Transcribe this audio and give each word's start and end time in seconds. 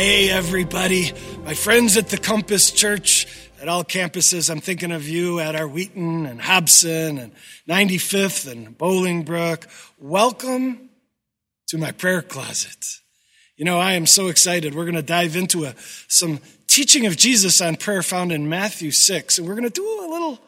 Hey, 0.00 0.30
everybody. 0.30 1.10
My 1.42 1.54
friends 1.54 1.96
at 1.96 2.06
the 2.06 2.18
Compass 2.18 2.70
Church 2.70 3.26
at 3.60 3.66
all 3.66 3.82
campuses, 3.82 4.48
I'm 4.48 4.60
thinking 4.60 4.92
of 4.92 5.08
you 5.08 5.40
at 5.40 5.56
our 5.56 5.66
Wheaton 5.66 6.24
and 6.24 6.40
Hobson 6.40 7.18
and 7.18 7.32
95th 7.68 8.48
and 8.48 8.78
Bolingbrook. 8.78 9.66
Welcome 9.98 10.90
to 11.66 11.78
my 11.78 11.90
prayer 11.90 12.22
closet. 12.22 13.00
You 13.56 13.64
know, 13.64 13.80
I 13.80 13.94
am 13.94 14.06
so 14.06 14.28
excited. 14.28 14.72
We're 14.72 14.84
going 14.84 14.94
to 14.94 15.02
dive 15.02 15.34
into 15.34 15.64
a, 15.64 15.74
some 16.06 16.38
teaching 16.68 17.06
of 17.06 17.16
Jesus 17.16 17.60
on 17.60 17.74
prayer 17.74 18.04
found 18.04 18.30
in 18.30 18.48
Matthew 18.48 18.92
6. 18.92 19.38
And 19.38 19.48
we're 19.48 19.56
going 19.56 19.64
to 19.64 19.70
do 19.70 19.82
a 19.82 20.06
little 20.08 20.38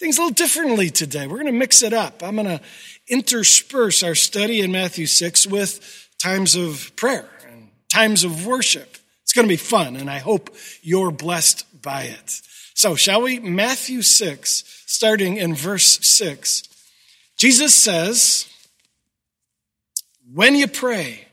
things 0.00 0.16
a 0.16 0.22
little 0.22 0.34
differently 0.34 0.88
today. 0.88 1.26
We're 1.26 1.42
going 1.42 1.44
to 1.44 1.52
mix 1.52 1.82
it 1.82 1.92
up. 1.92 2.22
I'm 2.22 2.36
going 2.36 2.46
to 2.46 2.60
intersperse 3.06 4.02
our 4.02 4.14
study 4.14 4.62
in 4.62 4.72
Matthew 4.72 5.04
6 5.04 5.46
with 5.46 6.08
times 6.18 6.54
of 6.54 6.96
prayer 6.96 7.28
and 7.46 7.68
times 7.90 8.24
of 8.24 8.46
worship. 8.46 8.96
It's 9.34 9.40
going 9.40 9.48
to 9.48 9.52
be 9.52 9.56
fun, 9.56 9.96
and 9.96 10.08
I 10.08 10.18
hope 10.18 10.54
you're 10.80 11.10
blessed 11.10 11.82
by 11.82 12.02
it. 12.04 12.40
So, 12.72 12.94
shall 12.94 13.22
we? 13.22 13.40
Matthew 13.40 14.00
6, 14.02 14.62
starting 14.86 15.38
in 15.38 15.56
verse 15.56 15.98
6. 16.06 16.62
Jesus 17.36 17.74
says, 17.74 18.48
When 20.32 20.54
you 20.54 20.68
pray, 20.68 21.26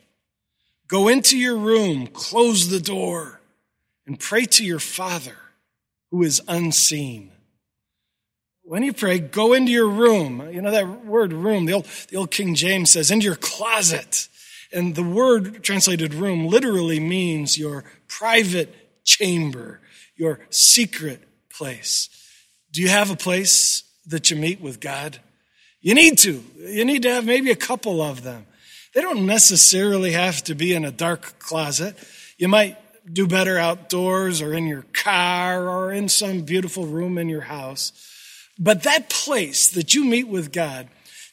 go 0.88 1.10
into 1.10 1.38
your 1.38 1.56
room, 1.56 2.08
close 2.08 2.70
the 2.70 2.80
door, 2.80 3.40
and 4.08 4.20
pray 4.20 4.46
to 4.46 4.66
your 4.66 4.80
Father 4.80 5.38
who 6.10 6.24
is 6.24 6.42
unseen. 6.48 7.30
When 8.64 8.82
you 8.82 8.94
pray, 8.94 9.20
go 9.20 9.54
into 9.54 9.72
your 9.72 9.88
room. 9.88 10.50
You 10.52 10.64
know 10.64 10.72
that 10.72 11.06
word 11.06 11.34
room, 11.34 11.68
the 11.68 11.74
old, 11.74 11.86
the 12.10 12.18
old 12.18 12.32
King 12.32 12.56
James 12.56 12.90
says, 12.90 13.12
into 13.12 13.26
your 13.26 13.36
closet. 13.36 14.28
And 14.74 14.96
the 14.96 15.04
word 15.04 15.64
translated 15.64 16.14
room 16.14 16.48
literally 16.48 17.00
means 17.00 17.58
your 17.58 17.84
private 18.08 19.04
chamber, 19.04 19.80
your 20.16 20.40
secret 20.50 21.22
place. 21.50 22.10
Do 22.72 22.82
you 22.82 22.90
have 22.90 23.12
a 23.12 23.16
place 23.16 23.84
that 24.08 24.32
you 24.32 24.38
meet 24.38 24.62
with 24.62 24.80
God? 24.80 25.20
You 25.82 25.96
need 25.96 26.18
to. 26.20 26.44
You 26.58 26.86
need 26.86 27.04
to 27.04 27.10
have 27.10 27.26
maybe 27.26 27.52
a 27.52 27.56
couple 27.56 28.02
of 28.02 28.24
them. 28.24 28.46
They 28.94 29.02
don't 29.02 29.26
necessarily 29.26 30.12
have 30.12 30.44
to 30.44 30.56
be 30.56 30.74
in 30.74 30.86
a 30.86 30.92
dark 30.92 31.40
closet. 31.40 31.98
You 32.38 32.48
might 32.48 32.78
do 33.12 33.28
better 33.28 33.58
outdoors 33.58 34.42
or 34.42 34.54
in 34.54 34.68
your 34.68 34.86
car 34.94 35.68
or 35.68 35.92
in 35.92 36.08
some 36.08 36.42
beautiful 36.42 36.86
room 36.86 37.18
in 37.18 37.30
your 37.30 37.42
house. 37.42 37.94
But 38.60 38.84
that 38.84 39.10
place 39.10 39.70
that 39.70 39.94
you 39.94 40.06
meet 40.06 40.28
with 40.28 40.52
God 40.52 40.88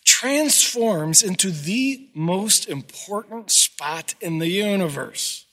transforms 0.08 1.22
into 1.22 1.50
the 1.50 2.08
most 2.14 2.66
important 2.66 3.50
spot 3.50 4.14
in 4.22 4.38
the 4.38 4.48
universe. 4.48 5.44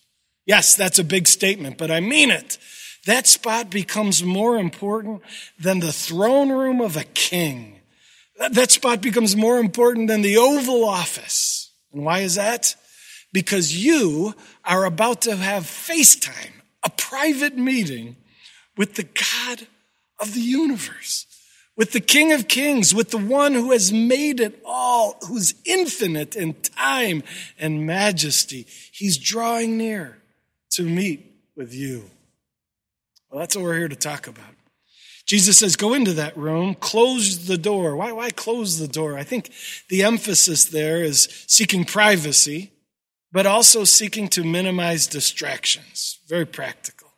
Yes, 0.45 0.75
that's 0.75 0.97
a 0.97 1.03
big 1.03 1.28
statement, 1.28 1.78
but 1.78 1.92
I 1.92 2.00
mean 2.00 2.31
it. 2.31 2.57
That 3.06 3.28
spot 3.28 3.69
becomes 3.69 4.24
more 4.24 4.57
important 4.57 5.24
than 5.59 5.81
the 5.81 5.91
throne 5.91 6.53
room 6.53 6.80
of 6.80 6.96
a 6.96 7.03
king. 7.03 7.81
That 8.50 8.72
spot 8.72 9.02
becomes 9.02 9.35
more 9.35 9.59
important 9.59 10.07
than 10.07 10.22
the 10.22 10.38
Oval 10.38 10.85
Office. 10.85 11.74
And 11.91 12.06
why 12.06 12.19
is 12.19 12.35
that? 12.35 12.75
Because 13.34 13.75
you 13.75 14.35
are 14.63 14.85
about 14.85 15.24
to 15.24 15.35
have 15.35 15.63
FaceTime, 15.63 16.62
a 16.81 16.90
private 16.91 17.57
meeting 17.57 18.16
with 18.78 18.96
the 18.96 19.03
God 19.03 19.68
of 20.18 20.34
the 20.34 20.40
universe 20.40 21.25
with 21.78 21.91
the 21.91 22.00
King 22.00 22.31
of 22.31 22.47
Kings, 22.47 22.94
with 22.94 23.12
the 23.12 23.18
one 23.18 23.53
who 23.53 23.72
has 23.72 23.91
made 23.91 24.40
it 24.40 24.62
all, 24.66 25.18
who's 25.28 25.56
infinite 25.66 26.36
in 26.36 26.53
time 26.53 27.24
and 27.59 27.86
majesty. 27.86 28.66
He's 28.91 29.18
drawing 29.18 29.78
near 29.78 30.18
to 30.72 30.84
meet 30.84 31.34
with 31.56 31.74
you. 31.74 32.09
Well, 33.30 33.40
that's 33.40 33.56
what 33.56 33.63
we're 33.63 33.78
here 33.78 33.88
to 33.90 33.96
talk 33.96 34.28
about. 34.28 34.46
Jesus 35.25 35.58
says, 35.58 35.75
go 35.75 35.94
into 35.96 36.13
that 36.13 36.38
room, 36.38 36.75
close 36.75 37.47
the 37.47 37.58
door. 37.58 37.96
Why, 37.96 38.12
why 38.12 38.30
close 38.30 38.78
the 38.78 38.88
door? 38.88 39.18
I 39.18 39.24
think 39.24 39.52
the 39.90 40.03
emphasis 40.03 40.66
there 40.66 41.03
is 41.03 41.28
seeking 41.47 41.84
privacy, 41.84 42.72
but 43.31 43.47
also 43.47 43.84
seeking 43.84 44.30
to 44.30 44.44
minimize 44.44 45.07
distractions. 45.07 46.19
Very 46.28 46.46
practical. 46.46 47.09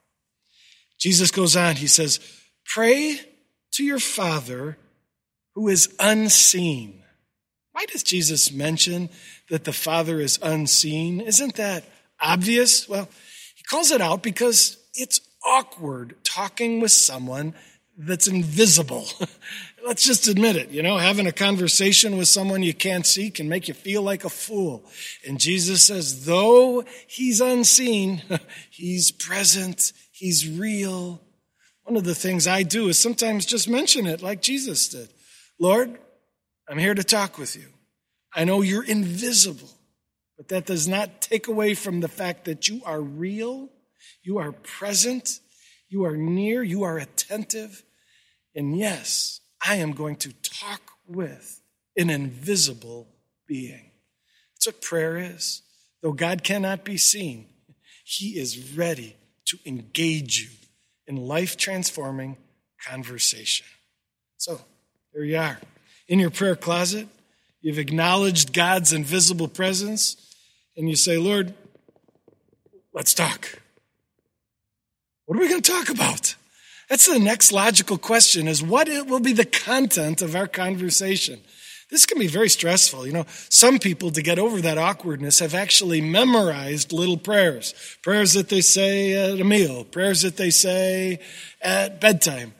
Jesus 0.97 1.31
goes 1.31 1.55
on, 1.55 1.75
he 1.75 1.87
says, 1.87 2.19
pray 2.65 3.19
to 3.73 3.83
your 3.83 3.99
Father 3.99 4.77
who 5.55 5.67
is 5.67 5.93
unseen. 5.99 7.03
Why 7.71 7.85
does 7.85 8.03
Jesus 8.03 8.51
mention 8.51 9.09
that 9.49 9.63
the 9.63 9.73
Father 9.73 10.19
is 10.19 10.39
unseen? 10.41 11.21
Isn't 11.21 11.55
that 11.55 11.83
obvious? 12.19 12.87
Well, 12.87 13.07
he 13.55 13.63
calls 13.63 13.91
it 13.91 14.01
out 14.01 14.23
because 14.23 14.77
it's 14.93 15.21
awkward 15.45 16.15
talking 16.23 16.79
with 16.79 16.91
someone 16.91 17.53
that's 17.97 18.27
invisible. 18.27 19.07
Let's 19.85 20.05
just 20.05 20.27
admit 20.27 20.55
it. 20.55 20.69
You 20.69 20.83
know, 20.83 20.97
having 20.97 21.27
a 21.27 21.31
conversation 21.31 22.17
with 22.17 22.27
someone 22.27 22.61
you 22.61 22.73
can't 22.73 23.05
see 23.05 23.31
can 23.31 23.49
make 23.49 23.67
you 23.67 23.73
feel 23.73 24.01
like 24.01 24.25
a 24.25 24.29
fool. 24.29 24.85
And 25.27 25.39
Jesus 25.39 25.83
says, 25.83 26.25
though 26.25 26.83
he's 27.07 27.41
unseen, 27.41 28.21
he's 28.69 29.11
present, 29.11 29.93
he's 30.11 30.47
real, 30.47 31.21
one 31.87 31.95
of 31.95 32.03
the 32.03 32.13
things 32.13 32.47
I 32.47 32.63
do 32.63 32.89
is 32.89 32.99
sometimes 32.99 33.45
just 33.45 33.69
mention 33.69 34.07
it 34.07 34.21
like 34.21 34.41
Jesus 34.41 34.89
did. 34.89 35.07
Lord, 35.57 35.97
I'm 36.67 36.77
here 36.77 36.93
to 36.93 37.03
talk 37.03 37.37
with 37.37 37.55
you. 37.55 37.69
I 38.35 38.43
know 38.43 38.61
you're 38.61 38.83
invisible, 38.83 39.69
but 40.35 40.49
that 40.49 40.65
does 40.65 40.85
not 40.85 41.21
take 41.21 41.47
away 41.47 41.75
from 41.75 42.01
the 42.01 42.09
fact 42.09 42.43
that 42.43 42.67
you 42.67 42.81
are 42.83 42.99
real, 42.99 43.69
you 44.21 44.37
are 44.37 44.51
present, 44.51 45.39
you 45.87 46.03
are 46.03 46.17
near, 46.17 46.61
you 46.61 46.83
are 46.83 46.97
attentive. 46.97 47.83
And 48.53 48.77
yes, 48.77 49.39
I 49.65 49.75
am 49.75 49.93
going 49.93 50.17
to 50.17 50.33
talk 50.43 50.81
with 51.07 51.61
an 51.95 52.09
invisible 52.09 53.07
being. 53.47 53.91
That's 54.55 54.65
what 54.65 54.81
prayer 54.81 55.15
is. 55.15 55.61
Though 56.01 56.11
God 56.11 56.43
cannot 56.43 56.83
be 56.83 56.97
seen, 56.97 57.47
He 58.03 58.37
is 58.37 58.75
ready 58.75 59.15
to 59.45 59.57
engage 59.65 60.41
you 60.41 60.66
in 61.07 61.15
life 61.15 61.57
transforming 61.57 62.37
conversation. 62.85 63.65
So, 64.37 64.61
there 65.13 65.23
you 65.23 65.37
are. 65.37 65.59
In 66.07 66.19
your 66.19 66.29
prayer 66.29 66.55
closet, 66.55 67.07
you've 67.61 67.79
acknowledged 67.79 68.53
God's 68.53 68.93
invisible 68.93 69.47
presence, 69.47 70.35
and 70.75 70.89
you 70.89 70.95
say, 70.95 71.17
Lord, 71.17 71.53
let's 72.93 73.13
talk. 73.13 73.59
What 75.25 75.37
are 75.37 75.41
we 75.41 75.49
going 75.49 75.61
to 75.61 75.71
talk 75.71 75.89
about? 75.89 76.35
That's 76.89 77.05
the 77.05 77.19
next 77.19 77.51
logical 77.51 77.97
question 77.97 78.47
is 78.47 78.63
what 78.63 78.87
will 79.07 79.19
be 79.19 79.33
the 79.33 79.45
content 79.45 80.21
of 80.21 80.35
our 80.35 80.47
conversation? 80.47 81.41
This 81.89 82.05
can 82.05 82.19
be 82.19 82.27
very 82.27 82.49
stressful. 82.49 83.07
You 83.07 83.13
know, 83.13 83.25
some 83.49 83.79
people, 83.79 84.11
to 84.11 84.21
get 84.21 84.39
over 84.39 84.59
that 84.61 84.77
awkwardness, 84.77 85.39
have 85.39 85.55
actually 85.55 86.01
memorized 86.01 86.91
little 86.91 87.17
prayers. 87.17 87.73
Prayers 88.01 88.33
that 88.33 88.49
they 88.49 88.61
say 88.61 89.13
at 89.13 89.39
a 89.39 89.45
meal, 89.45 89.85
prayers 89.85 90.21
that 90.23 90.35
they 90.35 90.49
say 90.49 91.19
at 91.61 92.01
bedtime. 92.01 92.53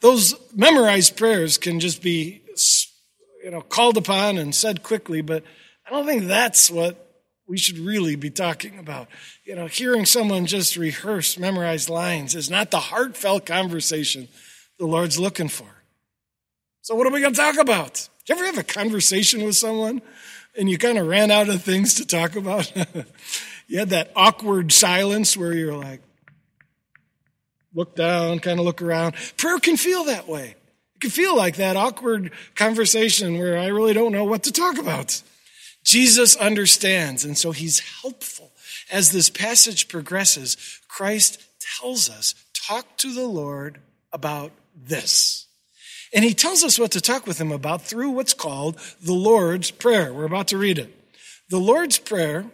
Those 0.00 0.34
memorized 0.54 1.16
prayers 1.16 1.58
can 1.58 1.80
just 1.80 2.02
be, 2.02 2.42
you 3.44 3.50
know, 3.50 3.60
called 3.60 3.98
upon 3.98 4.38
and 4.38 4.54
said 4.54 4.82
quickly, 4.82 5.20
but 5.20 5.44
I 5.86 5.90
don't 5.90 6.06
think 6.06 6.24
that's 6.24 6.70
what 6.70 6.98
we 7.46 7.58
should 7.58 7.78
really 7.78 8.16
be 8.16 8.30
talking 8.30 8.78
about. 8.78 9.08
You 9.44 9.54
know, 9.54 9.66
hearing 9.66 10.06
someone 10.06 10.46
just 10.46 10.76
rehearse 10.76 11.38
memorized 11.38 11.90
lines 11.90 12.34
is 12.34 12.48
not 12.48 12.70
the 12.70 12.80
heartfelt 12.80 13.44
conversation 13.44 14.28
the 14.78 14.86
Lord's 14.86 15.18
looking 15.20 15.48
for. 15.48 15.81
So, 16.82 16.96
what 16.96 17.06
are 17.06 17.10
we 17.10 17.20
going 17.20 17.32
to 17.32 17.40
talk 17.40 17.58
about? 17.58 18.08
Did 18.26 18.28
you 18.28 18.34
ever 18.34 18.46
have 18.46 18.58
a 18.58 18.64
conversation 18.64 19.44
with 19.44 19.54
someone 19.54 20.02
and 20.58 20.68
you 20.68 20.78
kind 20.78 20.98
of 20.98 21.06
ran 21.06 21.30
out 21.30 21.48
of 21.48 21.62
things 21.62 21.94
to 21.94 22.06
talk 22.06 22.34
about? 22.34 22.72
you 23.68 23.78
had 23.78 23.90
that 23.90 24.10
awkward 24.16 24.72
silence 24.72 25.36
where 25.36 25.52
you're 25.52 25.76
like, 25.76 26.00
look 27.72 27.94
down, 27.94 28.40
kind 28.40 28.58
of 28.58 28.64
look 28.64 28.82
around. 28.82 29.14
Prayer 29.36 29.60
can 29.60 29.76
feel 29.76 30.04
that 30.04 30.26
way. 30.26 30.56
It 30.96 31.00
can 31.00 31.10
feel 31.10 31.36
like 31.36 31.56
that 31.56 31.76
awkward 31.76 32.32
conversation 32.56 33.38
where 33.38 33.56
I 33.56 33.68
really 33.68 33.94
don't 33.94 34.12
know 34.12 34.24
what 34.24 34.42
to 34.44 34.52
talk 34.52 34.76
about. 34.76 35.22
Jesus 35.84 36.34
understands, 36.34 37.24
and 37.24 37.38
so 37.38 37.52
he's 37.52 37.78
helpful. 38.02 38.50
As 38.90 39.12
this 39.12 39.30
passage 39.30 39.86
progresses, 39.86 40.56
Christ 40.88 41.42
tells 41.60 42.10
us, 42.10 42.34
talk 42.54 42.96
to 42.98 43.14
the 43.14 43.26
Lord 43.26 43.78
about 44.12 44.50
this. 44.76 45.46
And 46.12 46.24
he 46.24 46.34
tells 46.34 46.62
us 46.62 46.78
what 46.78 46.90
to 46.92 47.00
talk 47.00 47.26
with 47.26 47.40
him 47.40 47.52
about 47.52 47.82
through 47.82 48.10
what's 48.10 48.34
called 48.34 48.78
the 49.00 49.14
Lord's 49.14 49.70
Prayer. 49.70 50.12
We're 50.12 50.26
about 50.26 50.48
to 50.48 50.58
read 50.58 50.78
it. 50.78 50.94
The 51.48 51.58
Lord's 51.58 51.98
Prayer, 51.98 52.46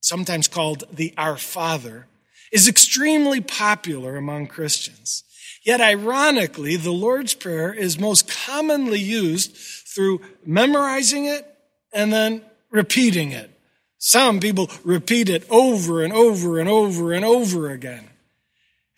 sometimes 0.00 0.48
called 0.48 0.84
the 0.92 1.12
Our 1.16 1.36
Father, 1.36 2.06
is 2.52 2.68
extremely 2.68 3.40
popular 3.40 4.16
among 4.16 4.46
Christians. 4.46 5.24
Yet, 5.64 5.80
ironically, 5.80 6.76
the 6.76 6.92
Lord's 6.92 7.34
Prayer 7.34 7.72
is 7.72 7.98
most 7.98 8.28
commonly 8.28 9.00
used 9.00 9.54
through 9.56 10.20
memorizing 10.46 11.26
it 11.26 11.46
and 11.92 12.12
then 12.12 12.42
repeating 12.70 13.32
it. 13.32 13.50
Some 13.98 14.40
people 14.40 14.70
repeat 14.84 15.28
it 15.28 15.44
over 15.50 16.02
and 16.02 16.12
over 16.12 16.58
and 16.58 16.68
over 16.68 17.12
and 17.12 17.24
over 17.24 17.70
again. 17.70 18.09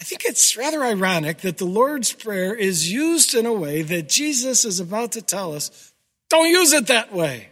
I 0.02 0.04
think 0.04 0.25
it's 0.25 0.56
rather 0.56 0.82
ironic 0.82 1.43
that 1.43 1.58
the 1.58 1.64
Lord's 1.64 2.12
Prayer 2.12 2.56
is 2.56 2.90
used 2.90 3.37
in 3.37 3.46
a 3.46 3.52
way 3.52 3.82
that 3.82 4.08
Jesus 4.08 4.64
is 4.64 4.81
about 4.81 5.12
to 5.12 5.22
tell 5.22 5.54
us 5.54 5.93
don't 6.28 6.50
use 6.50 6.72
it 6.72 6.88
that 6.88 7.12
way. 7.12 7.50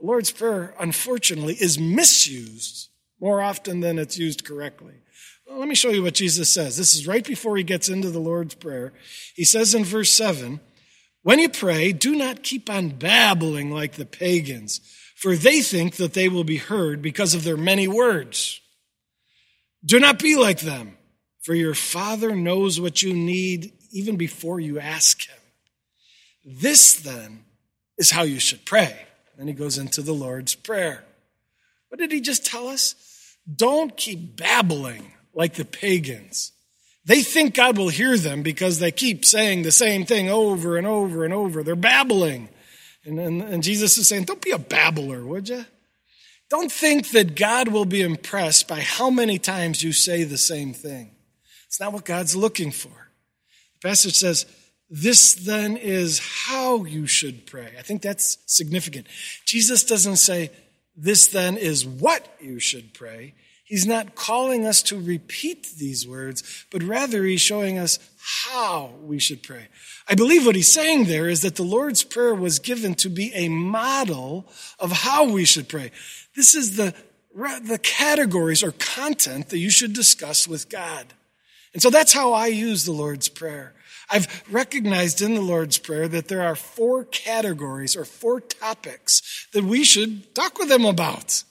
The 0.00 0.06
Lord's 0.06 0.30
Prayer, 0.30 0.74
unfortunately, 0.80 1.52
is 1.52 1.78
misused 1.78 2.88
more 3.20 3.42
often 3.42 3.80
than 3.80 3.98
it's 3.98 4.16
used 4.16 4.42
correctly. 4.42 4.94
Well, 5.46 5.58
let 5.58 5.68
me 5.68 5.74
show 5.74 5.90
you 5.90 6.02
what 6.02 6.14
Jesus 6.14 6.50
says. 6.50 6.78
This 6.78 6.94
is 6.94 7.06
right 7.06 7.26
before 7.26 7.58
he 7.58 7.62
gets 7.62 7.90
into 7.90 8.08
the 8.08 8.20
Lord's 8.20 8.54
Prayer. 8.54 8.94
He 9.34 9.44
says 9.44 9.74
in 9.74 9.84
verse 9.84 10.10
7 10.10 10.60
When 11.24 11.38
you 11.38 11.50
pray, 11.50 11.92
do 11.92 12.16
not 12.16 12.42
keep 12.42 12.70
on 12.70 12.88
babbling 12.88 13.70
like 13.70 13.96
the 13.96 14.06
pagans, 14.06 14.80
for 15.14 15.36
they 15.36 15.60
think 15.60 15.96
that 15.96 16.14
they 16.14 16.30
will 16.30 16.44
be 16.44 16.56
heard 16.56 17.02
because 17.02 17.34
of 17.34 17.44
their 17.44 17.58
many 17.58 17.86
words. 17.86 18.62
Do 19.84 20.00
not 20.00 20.18
be 20.18 20.36
like 20.36 20.60
them, 20.60 20.95
for 21.46 21.54
your 21.54 21.74
Father 21.74 22.34
knows 22.34 22.80
what 22.80 23.04
you 23.04 23.14
need 23.14 23.72
even 23.92 24.16
before 24.16 24.58
you 24.58 24.80
ask 24.80 25.28
him. 25.28 25.38
This, 26.44 26.94
then, 26.94 27.44
is 27.96 28.10
how 28.10 28.22
you 28.22 28.40
should 28.40 28.64
pray. 28.64 29.06
Then 29.38 29.46
he 29.46 29.54
goes 29.54 29.78
into 29.78 30.02
the 30.02 30.12
Lord's 30.12 30.56
Prayer. 30.56 31.04
What 31.88 32.00
did 32.00 32.10
he 32.10 32.20
just 32.20 32.44
tell 32.44 32.66
us? 32.66 32.96
Don't 33.54 33.96
keep 33.96 34.36
babbling 34.36 35.12
like 35.34 35.54
the 35.54 35.64
pagans. 35.64 36.50
They 37.04 37.22
think 37.22 37.54
God 37.54 37.78
will 37.78 37.90
hear 37.90 38.18
them 38.18 38.42
because 38.42 38.80
they 38.80 38.90
keep 38.90 39.24
saying 39.24 39.62
the 39.62 39.70
same 39.70 40.04
thing 40.04 40.28
over 40.28 40.76
and 40.76 40.84
over 40.84 41.24
and 41.24 41.32
over. 41.32 41.62
They're 41.62 41.76
babbling. 41.76 42.48
And, 43.04 43.20
and, 43.20 43.40
and 43.40 43.62
Jesus 43.62 43.96
is 43.98 44.08
saying, 44.08 44.24
Don't 44.24 44.42
be 44.42 44.50
a 44.50 44.58
babbler, 44.58 45.24
would 45.24 45.48
you? 45.48 45.64
Don't 46.50 46.72
think 46.72 47.10
that 47.10 47.36
God 47.36 47.68
will 47.68 47.84
be 47.84 48.02
impressed 48.02 48.66
by 48.66 48.80
how 48.80 49.10
many 49.10 49.38
times 49.38 49.84
you 49.84 49.92
say 49.92 50.24
the 50.24 50.38
same 50.38 50.74
thing. 50.74 51.12
It's 51.66 51.80
not 51.80 51.92
what 51.92 52.04
God's 52.04 52.36
looking 52.36 52.70
for. 52.70 53.10
The 53.80 53.88
passage 53.88 54.14
says, 54.14 54.46
this 54.88 55.34
then 55.34 55.76
is 55.76 56.20
how 56.46 56.84
you 56.84 57.06
should 57.06 57.46
pray. 57.46 57.72
I 57.78 57.82
think 57.82 58.02
that's 58.02 58.38
significant. 58.46 59.06
Jesus 59.44 59.84
doesn't 59.84 60.16
say, 60.16 60.50
this 60.96 61.26
then 61.26 61.56
is 61.56 61.84
what 61.84 62.26
you 62.40 62.60
should 62.60 62.94
pray. 62.94 63.34
He's 63.64 63.84
not 63.84 64.14
calling 64.14 64.64
us 64.64 64.80
to 64.84 65.00
repeat 65.00 65.72
these 65.76 66.06
words, 66.06 66.64
but 66.70 66.84
rather 66.84 67.24
he's 67.24 67.40
showing 67.40 67.78
us 67.78 67.98
how 68.46 68.92
we 69.02 69.18
should 69.18 69.42
pray. 69.42 69.66
I 70.08 70.14
believe 70.14 70.46
what 70.46 70.54
he's 70.54 70.72
saying 70.72 71.06
there 71.06 71.28
is 71.28 71.42
that 71.42 71.56
the 71.56 71.64
Lord's 71.64 72.04
Prayer 72.04 72.34
was 72.34 72.60
given 72.60 72.94
to 72.96 73.08
be 73.08 73.32
a 73.34 73.48
model 73.48 74.46
of 74.78 74.92
how 74.92 75.28
we 75.28 75.44
should 75.44 75.68
pray. 75.68 75.90
This 76.36 76.54
is 76.54 76.76
the, 76.76 76.94
the 77.34 77.80
categories 77.82 78.62
or 78.62 78.70
content 78.70 79.48
that 79.48 79.58
you 79.58 79.70
should 79.70 79.94
discuss 79.94 80.46
with 80.46 80.68
God. 80.68 81.06
And 81.72 81.82
so 81.82 81.90
that's 81.90 82.12
how 82.12 82.32
I 82.32 82.46
use 82.46 82.84
the 82.84 82.92
Lord's 82.92 83.28
Prayer. 83.28 83.74
I've 84.08 84.44
recognized 84.50 85.20
in 85.20 85.34
the 85.34 85.40
Lord's 85.40 85.78
Prayer 85.78 86.08
that 86.08 86.28
there 86.28 86.42
are 86.42 86.56
four 86.56 87.04
categories 87.04 87.96
or 87.96 88.04
four 88.04 88.40
topics 88.40 89.48
that 89.52 89.64
we 89.64 89.84
should 89.84 90.34
talk 90.34 90.58
with 90.58 90.68
them 90.68 90.84
about. 90.84 91.42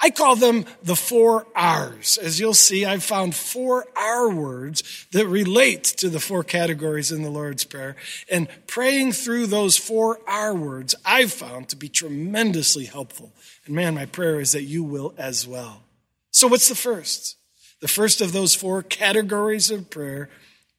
I 0.00 0.10
call 0.10 0.36
them 0.36 0.64
the 0.80 0.94
four 0.94 1.46
R's. 1.56 2.18
As 2.18 2.38
you'll 2.38 2.54
see, 2.54 2.84
I've 2.84 3.02
found 3.02 3.34
four 3.34 3.84
R 3.96 4.30
words 4.30 5.06
that 5.10 5.26
relate 5.26 5.82
to 5.84 6.08
the 6.08 6.20
four 6.20 6.44
categories 6.44 7.10
in 7.10 7.22
the 7.22 7.30
Lord's 7.30 7.64
Prayer. 7.64 7.96
And 8.30 8.48
praying 8.68 9.12
through 9.12 9.48
those 9.48 9.76
four 9.76 10.20
R 10.28 10.54
words, 10.54 10.94
I've 11.04 11.32
found 11.32 11.68
to 11.70 11.76
be 11.76 11.88
tremendously 11.88 12.84
helpful. 12.84 13.32
And 13.66 13.74
man, 13.74 13.96
my 13.96 14.06
prayer 14.06 14.38
is 14.38 14.52
that 14.52 14.62
you 14.62 14.84
will 14.84 15.14
as 15.18 15.48
well. 15.48 15.82
So 16.30 16.46
what's 16.46 16.68
the 16.68 16.76
first? 16.76 17.36
The 17.80 17.88
first 17.88 18.20
of 18.20 18.32
those 18.32 18.54
four 18.54 18.82
categories 18.82 19.70
of 19.70 19.90
prayer 19.90 20.28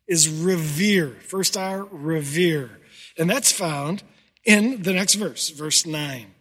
is 0.08 0.28
revere. 0.28 1.18
First 1.28 1.56
R, 1.56 1.84
revere. 1.86 2.72
And 3.18 3.30
that's 3.30 3.52
found 3.52 4.04
in 4.44 4.82
the 4.84 4.94
next 4.94 5.16
verse, 5.16 5.50
verse 5.50 5.86
9. 5.86 6.34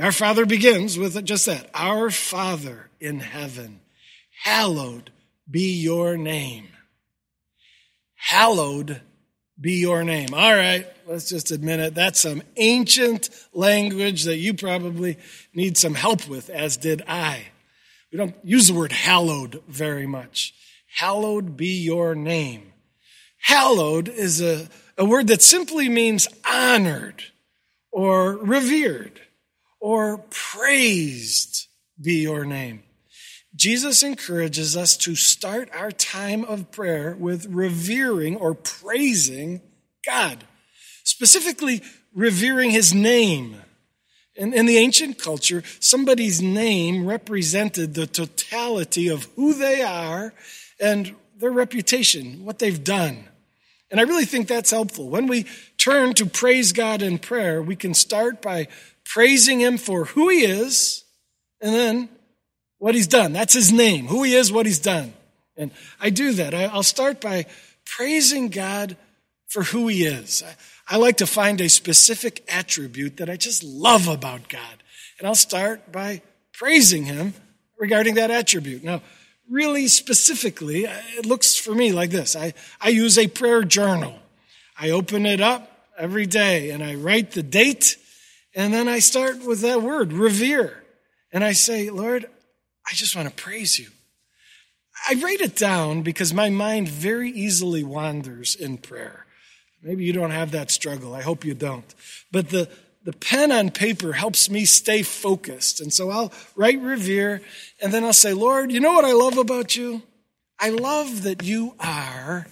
Our 0.00 0.12
Father 0.12 0.44
begins 0.44 0.98
with 0.98 1.24
just 1.24 1.46
that. 1.46 1.70
Our 1.72 2.10
Father 2.10 2.90
in 3.00 3.20
heaven, 3.20 3.80
hallowed 4.42 5.10
be 5.48 5.80
your 5.80 6.16
name. 6.16 6.68
Hallowed 8.16 9.00
be 9.60 9.74
your 9.80 10.02
name. 10.02 10.34
All 10.34 10.54
right, 10.54 10.86
let's 11.06 11.28
just 11.28 11.52
admit 11.52 11.78
it. 11.78 11.94
That's 11.94 12.20
some 12.20 12.42
ancient 12.56 13.30
language 13.52 14.24
that 14.24 14.38
you 14.38 14.54
probably 14.54 15.16
need 15.54 15.76
some 15.76 15.94
help 15.94 16.26
with, 16.26 16.50
as 16.50 16.76
did 16.76 17.02
I. 17.06 17.44
We 18.14 18.18
don't 18.18 18.36
use 18.44 18.68
the 18.68 18.74
word 18.74 18.92
hallowed 18.92 19.60
very 19.66 20.06
much. 20.06 20.54
Hallowed 20.86 21.56
be 21.56 21.82
your 21.82 22.14
name. 22.14 22.72
Hallowed 23.40 24.08
is 24.08 24.40
a, 24.40 24.68
a 24.96 25.04
word 25.04 25.26
that 25.26 25.42
simply 25.42 25.88
means 25.88 26.28
honored 26.48 27.24
or 27.90 28.36
revered 28.36 29.20
or 29.80 30.18
praised 30.30 31.66
be 32.00 32.22
your 32.22 32.44
name. 32.44 32.84
Jesus 33.56 34.04
encourages 34.04 34.76
us 34.76 34.96
to 34.98 35.16
start 35.16 35.68
our 35.74 35.90
time 35.90 36.44
of 36.44 36.70
prayer 36.70 37.16
with 37.18 37.46
revering 37.46 38.36
or 38.36 38.54
praising 38.54 39.60
God, 40.06 40.44
specifically 41.02 41.82
revering 42.14 42.70
his 42.70 42.94
name. 42.94 43.56
In, 44.36 44.52
in, 44.52 44.66
the 44.66 44.78
ancient 44.78 45.18
culture, 45.18 45.62
somebody's 45.78 46.42
name 46.42 47.06
represented 47.06 47.94
the 47.94 48.06
totality 48.06 49.08
of 49.08 49.28
who 49.36 49.54
they 49.54 49.80
are 49.80 50.34
and 50.80 51.14
their 51.38 51.52
reputation, 51.52 52.44
what 52.44 52.58
they've 52.58 52.82
done. 52.82 53.24
And 53.90 54.00
I 54.00 54.04
really 54.04 54.24
think 54.24 54.48
that's 54.48 54.72
helpful. 54.72 55.08
When 55.08 55.28
we 55.28 55.46
turn 55.78 56.14
to 56.14 56.26
praise 56.26 56.72
God 56.72 57.00
in 57.00 57.18
prayer, 57.18 57.62
we 57.62 57.76
can 57.76 57.94
start 57.94 58.42
by 58.42 58.66
praising 59.04 59.60
Him 59.60 59.78
for 59.78 60.06
who 60.06 60.28
He 60.30 60.44
is 60.44 61.04
and 61.60 61.72
then 61.72 62.08
what 62.78 62.96
He's 62.96 63.06
done. 63.06 63.32
That's 63.32 63.54
His 63.54 63.70
name, 63.70 64.06
who 64.06 64.24
He 64.24 64.34
is, 64.34 64.50
what 64.50 64.66
He's 64.66 64.80
done. 64.80 65.12
And 65.56 65.70
I 66.00 66.10
do 66.10 66.32
that. 66.32 66.54
I'll 66.54 66.82
start 66.82 67.20
by 67.20 67.46
praising 67.84 68.48
God 68.48 68.96
for 69.46 69.62
who 69.62 69.86
He 69.86 70.04
is. 70.04 70.42
I 70.88 70.96
like 70.96 71.18
to 71.18 71.26
find 71.26 71.60
a 71.60 71.68
specific 71.68 72.44
attribute 72.48 73.16
that 73.16 73.30
I 73.30 73.36
just 73.36 73.64
love 73.64 74.08
about 74.08 74.48
God. 74.48 74.82
And 75.18 75.26
I'll 75.26 75.34
start 75.34 75.90
by 75.90 76.22
praising 76.52 77.04
Him 77.04 77.34
regarding 77.78 78.14
that 78.14 78.30
attribute. 78.30 78.84
Now, 78.84 79.00
really 79.48 79.88
specifically, 79.88 80.84
it 80.84 81.26
looks 81.26 81.56
for 81.56 81.74
me 81.74 81.92
like 81.92 82.10
this. 82.10 82.36
I, 82.36 82.54
I 82.80 82.90
use 82.90 83.18
a 83.18 83.26
prayer 83.26 83.64
journal. 83.64 84.18
I 84.78 84.90
open 84.90 85.26
it 85.26 85.40
up 85.40 85.70
every 85.98 86.26
day 86.26 86.70
and 86.70 86.82
I 86.82 86.94
write 86.94 87.32
the 87.32 87.42
date 87.42 87.96
and 88.54 88.72
then 88.72 88.88
I 88.88 89.00
start 89.00 89.44
with 89.44 89.60
that 89.62 89.82
word, 89.82 90.12
revere. 90.12 90.84
And 91.32 91.42
I 91.42 91.52
say, 91.52 91.90
Lord, 91.90 92.26
I 92.88 92.94
just 92.94 93.16
want 93.16 93.28
to 93.28 93.42
praise 93.42 93.78
you. 93.78 93.88
I 95.08 95.14
write 95.14 95.40
it 95.40 95.56
down 95.56 96.02
because 96.02 96.32
my 96.32 96.50
mind 96.50 96.88
very 96.88 97.30
easily 97.30 97.82
wanders 97.82 98.54
in 98.54 98.78
prayer. 98.78 99.23
Maybe 99.84 100.04
you 100.04 100.14
don't 100.14 100.30
have 100.30 100.52
that 100.52 100.70
struggle. 100.70 101.14
I 101.14 101.20
hope 101.20 101.44
you 101.44 101.52
don't. 101.52 101.94
But 102.32 102.48
the, 102.48 102.70
the 103.04 103.12
pen 103.12 103.52
on 103.52 103.70
paper 103.70 104.14
helps 104.14 104.48
me 104.48 104.64
stay 104.64 105.02
focused. 105.02 105.82
And 105.82 105.92
so 105.92 106.10
I'll 106.10 106.32
write 106.56 106.80
revere 106.80 107.42
and 107.82 107.92
then 107.92 108.02
I'll 108.02 108.14
say, 108.14 108.32
Lord, 108.32 108.72
you 108.72 108.80
know 108.80 108.94
what 108.94 109.04
I 109.04 109.12
love 109.12 109.36
about 109.36 109.76
you? 109.76 110.02
I 110.58 110.70
love 110.70 111.24
that 111.24 111.42
you 111.42 111.74
are. 111.78 112.46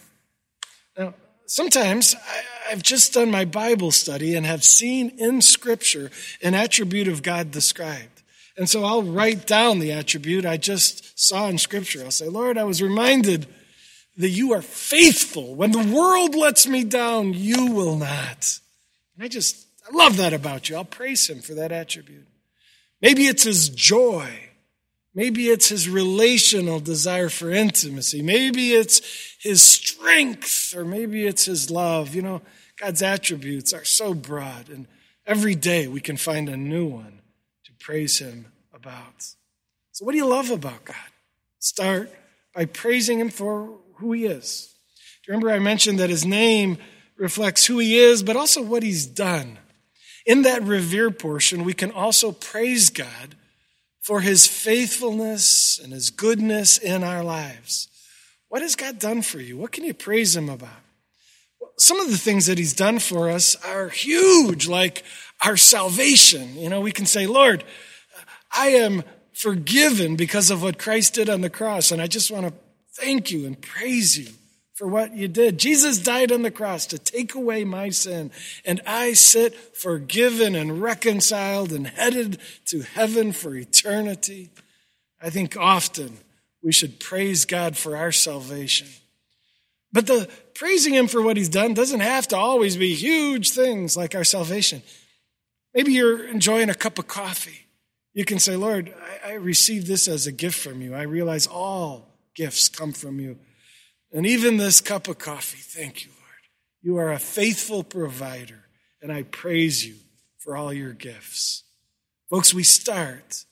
Now, 0.99 1.15
sometimes 1.47 2.15
I, 2.15 2.43
have 2.71 2.83
just 2.83 3.12
done 3.12 3.31
my 3.31 3.45
Bible 3.45 3.91
study 3.91 4.35
and 4.35 4.47
have 4.47 4.65
seen 4.65 5.11
in 5.19 5.43
Scripture 5.43 6.11
an 6.43 6.55
attribute 6.55 7.09
of 7.09 7.23
God 7.23 7.51
described. 7.51 8.23
And 8.57 8.69
so 8.69 8.85
I'll 8.85 9.03
write 9.03 9.47
down 9.47 9.79
the 9.79 9.93
attribute 9.93 10.47
I 10.47 10.57
just 10.57 11.19
saw 11.19 11.49
in 11.49 11.59
Scripture. 11.59 12.03
I'll 12.05 12.11
say, 12.11 12.29
Lord, 12.29 12.57
I 12.57 12.65
was 12.65 12.83
reminded 12.83 13.47
that 14.16 14.28
you 14.28 14.52
are 14.52 14.62
faithful. 14.62 15.54
When 15.54 15.73
the 15.73 15.92
world 15.95 16.35
lets 16.35 16.66
me 16.66 16.85
down, 16.85 17.33
you 17.33 17.73
will 17.73 17.97
not. 17.97 18.59
And 19.14 19.25
I 19.25 19.28
just 19.28 19.66
I 19.88 19.97
love 19.97 20.19
that 20.19 20.33
about 20.33 20.69
you. 20.69 20.76
I'll 20.76 20.85
praise 20.85 21.28
him 21.28 21.40
for 21.40 21.54
that 21.54 21.73
attribute. 21.73 22.26
Maybe 23.00 23.26
it's 23.26 23.42
his 23.42 23.69
joy. 23.69 24.28
Maybe 25.14 25.49
it's 25.49 25.69
his 25.69 25.88
relational 25.88 26.81
desire 26.81 27.28
for 27.28 27.50
intimacy. 27.50 28.23
Maybe 28.23 28.73
it's 28.73 29.02
his 29.40 29.62
strength, 29.62 30.75
or 30.75 30.85
maybe 30.85 31.26
it's 31.26 31.45
his 31.45 31.71
love. 31.71 32.14
You 32.14 32.23
know, 32.23 32.42
God's 32.78 33.02
attributes 33.02 33.75
are 33.75 33.85
so 33.85 34.14
broad, 34.14 34.71
and 34.71 34.87
every 35.26 35.54
day 35.54 35.87
we 35.87 36.00
can 36.00 36.16
find 36.16 36.49
a 36.49 36.57
new 36.57 36.87
one 36.87 37.21
to 37.64 37.73
praise 37.78 38.19
him 38.19 38.47
about. 38.73 39.35
So, 39.90 40.07
what 40.07 40.12
do 40.12 40.19
you 40.19 40.26
love 40.26 40.50
about 40.50 40.87
God? 40.87 40.97
Start 41.59 42.11
by 42.54 42.64
praising 42.64 43.21
him 43.21 43.28
for 43.28 43.69
who 44.02 44.12
he 44.12 44.26
is. 44.26 44.75
Do 45.25 45.32
you 45.32 45.38
remember 45.38 45.54
I 45.54 45.61
mentioned 45.61 45.99
that 46.00 46.11
his 46.11 46.26
name 46.26 46.78
reflects 47.16 47.66
who 47.66 47.78
he 47.78 47.99
is, 47.99 48.23
but 48.23 48.37
also 48.37 48.61
what 48.61 48.82
he's 48.82 49.06
done? 49.06 49.59
In 50.26 50.42
that 50.42 50.62
revere 50.62 51.11
portion, 51.11 51.64
we 51.64 51.75
can 51.75 51.90
also 51.90 52.32
praise 52.32 52.90
God 52.90 53.37
for 54.00 54.21
his 54.21 54.47
faithfulness 54.47 55.78
and 55.82 55.92
his 55.92 56.11
goodness 56.11 56.78
in 56.78 57.04
our 57.04 57.23
lives. 57.23 57.88
What 58.49 58.62
has 58.62 58.76
God 58.76 58.99
done 58.99 59.23
for 59.23 59.40
you? 59.40 59.56
What 59.56 59.73
can 59.73 59.85
you 59.85 59.94
praise 59.94 60.37
him 60.37 60.49
about? 60.49 60.71
Some 61.78 62.00
of 62.00 62.11
the 62.11 62.18
things 62.18 62.47
that 62.47 62.59
he's 62.59 62.75
done 62.75 62.99
for 62.99 63.30
us 63.30 63.56
are 63.64 63.88
huge, 63.88 64.68
like 64.68 65.04
our 65.44 65.56
salvation. 65.56 66.56
You 66.56 66.68
know, 66.68 66.80
we 66.80 66.92
can 66.92 67.06
say, 67.06 67.26
Lord, 67.26 67.64
I 68.50 68.68
am 68.68 69.04
forgiven 69.32 70.16
because 70.16 70.50
of 70.50 70.62
what 70.62 70.78
Christ 70.78 71.14
did 71.14 71.30
on 71.30 71.40
the 71.40 71.50
cross, 71.50 71.90
and 71.90 72.02
I 72.02 72.09
just 72.09 72.30
want 72.30 72.47
to 72.47 72.52
thank 72.96 73.30
you 73.30 73.46
and 73.46 73.61
praise 73.61 74.16
you 74.16 74.32
for 74.75 74.87
what 74.87 75.14
you 75.14 75.28
did. 75.28 75.58
Jesus 75.58 75.99
died 75.99 76.32
on 76.32 76.42
the 76.42 76.50
cross 76.50 76.87
to 76.87 76.99
take 76.99 77.34
away 77.34 77.64
my 77.64 77.90
sin, 77.90 78.30
and 78.64 78.80
I 78.87 79.12
sit 79.12 79.54
forgiven 79.76 80.54
and 80.54 80.82
reconciled 80.82 81.72
and 81.72 81.87
headed 81.87 82.38
to 82.66 82.80
heaven 82.80 83.32
for 83.32 83.54
eternity. 83.54 84.50
I 85.20 85.30
think 85.30 85.56
often 85.56 86.18
we 86.62 86.72
should 86.72 87.00
praise 87.00 87.44
God 87.44 87.76
for 87.76 87.96
our 87.96 88.12
salvation. 88.12 88.88
But 89.92 90.06
the 90.06 90.28
praising 90.54 90.94
Him 90.94 91.06
for 91.06 91.20
what 91.20 91.37
He's 91.37 91.49
done 91.49 91.75
doesn't 91.75 92.00
have 92.00 92.26
to 92.28 92.37
always 92.37 92.76
be 92.76 92.94
huge 92.94 93.50
things 93.50 93.96
like 93.96 94.14
our 94.14 94.25
salvation. 94.25 94.82
Maybe 95.75 95.92
you're 95.92 96.26
enjoying 96.26 96.70
a 96.70 96.75
cup 96.75 96.99
of 96.99 97.06
coffee. 97.06 97.66
You 98.14 98.25
can 98.25 98.38
say, 98.38 98.56
Lord, 98.56 98.92
I, 99.25 99.32
I 99.32 99.34
received 99.34 99.87
this 99.87 100.08
as 100.08 100.26
a 100.26 100.32
gift 100.32 100.58
from 100.58 100.82
you. 100.82 100.94
I 100.94 101.02
realize 101.02 101.46
all 101.46 102.12
gifts 102.35 102.69
come 102.69 102.93
from 102.93 103.21
you. 103.21 103.39
And 104.12 104.27
even 104.27 104.57
this 104.57 104.81
cup 104.81 105.09
of 105.09 105.19
coffee, 105.19 105.59
thank 105.59 106.05
you, 106.05 106.11
Lord. 106.11 106.23
You 106.83 106.97
are 106.99 107.12
a 107.12 107.19
faithful 107.19 107.83
provider, 107.83 108.65
and 109.01 109.12
I 109.12 109.23
praise 109.23 109.87
you 109.87 109.97
for 110.39 110.57
all 110.57 110.73
your 110.73 110.93
gifts. 110.93 111.65
Folks, 112.29 112.53
we 112.53 112.62
start 112.62 113.45